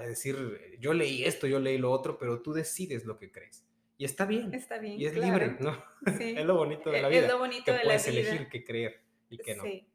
decir, 0.00 0.78
yo 0.80 0.94
leí 0.94 1.24
esto, 1.24 1.46
yo 1.46 1.60
leí 1.60 1.76
lo 1.76 1.92
otro, 1.92 2.16
pero 2.16 2.40
tú 2.40 2.54
decides 2.54 3.04
lo 3.04 3.18
que 3.18 3.30
crees. 3.30 3.66
Y 3.98 4.06
está 4.06 4.24
bien. 4.24 4.54
Está 4.54 4.78
bien. 4.78 4.98
Y 4.98 5.04
es 5.04 5.14
libre, 5.14 5.58
¿no? 5.60 5.74
Sí. 6.16 6.34
es 6.38 6.44
lo 6.46 6.56
bonito 6.56 6.90
de 6.90 7.02
la 7.02 7.08
vida. 7.08 7.20
Es 7.20 7.28
lo 7.28 7.38
bonito 7.38 7.64
que 7.66 7.72
de 7.72 7.80
puedes 7.80 8.06
la 8.06 8.12
vida. 8.12 8.30
elegir 8.30 8.48
qué 8.48 8.64
creer 8.64 9.02
y 9.28 9.36
qué 9.36 9.56
no. 9.56 9.62
Sí. 9.64 9.86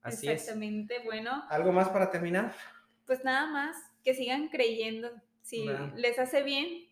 Así 0.00 0.28
Exactamente. 0.28 1.00
Bueno, 1.04 1.44
es. 1.44 1.52
¿Algo 1.54 1.72
más 1.72 1.90
para 1.90 2.10
terminar? 2.10 2.54
pues 3.04 3.22
nada 3.24 3.50
más, 3.52 3.76
que 4.02 4.14
sigan 4.14 4.48
creyendo. 4.48 5.10
Si 5.42 5.64
Bueno. 5.64 5.92
les 5.94 6.18
hace 6.18 6.42
bien, 6.42 6.88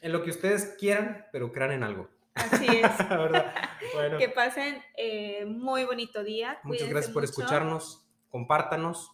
En 0.00 0.12
lo 0.12 0.22
que 0.22 0.30
ustedes 0.30 0.76
quieran, 0.78 1.26
pero 1.32 1.50
crean 1.50 1.72
en 1.72 1.82
algo. 1.82 2.08
Así 2.34 2.66
es. 2.66 2.98
¿Verdad? 3.08 3.54
Bueno, 3.94 4.18
que 4.18 4.28
pasen 4.28 4.82
eh, 4.96 5.44
muy 5.46 5.84
bonito 5.84 6.22
día. 6.24 6.58
muchas 6.62 6.62
cuídense 6.64 6.90
gracias 6.92 7.12
por 7.12 7.22
mucho. 7.22 7.30
escucharnos. 7.30 8.06
Compártanos. 8.28 9.12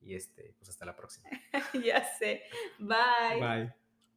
Y 0.00 0.14
este, 0.14 0.54
pues 0.58 0.70
hasta 0.70 0.86
la 0.86 0.96
próxima. 0.96 1.28
ya 1.84 2.04
sé. 2.18 2.44
Bye. 2.78 3.40
Bye. 3.40 3.87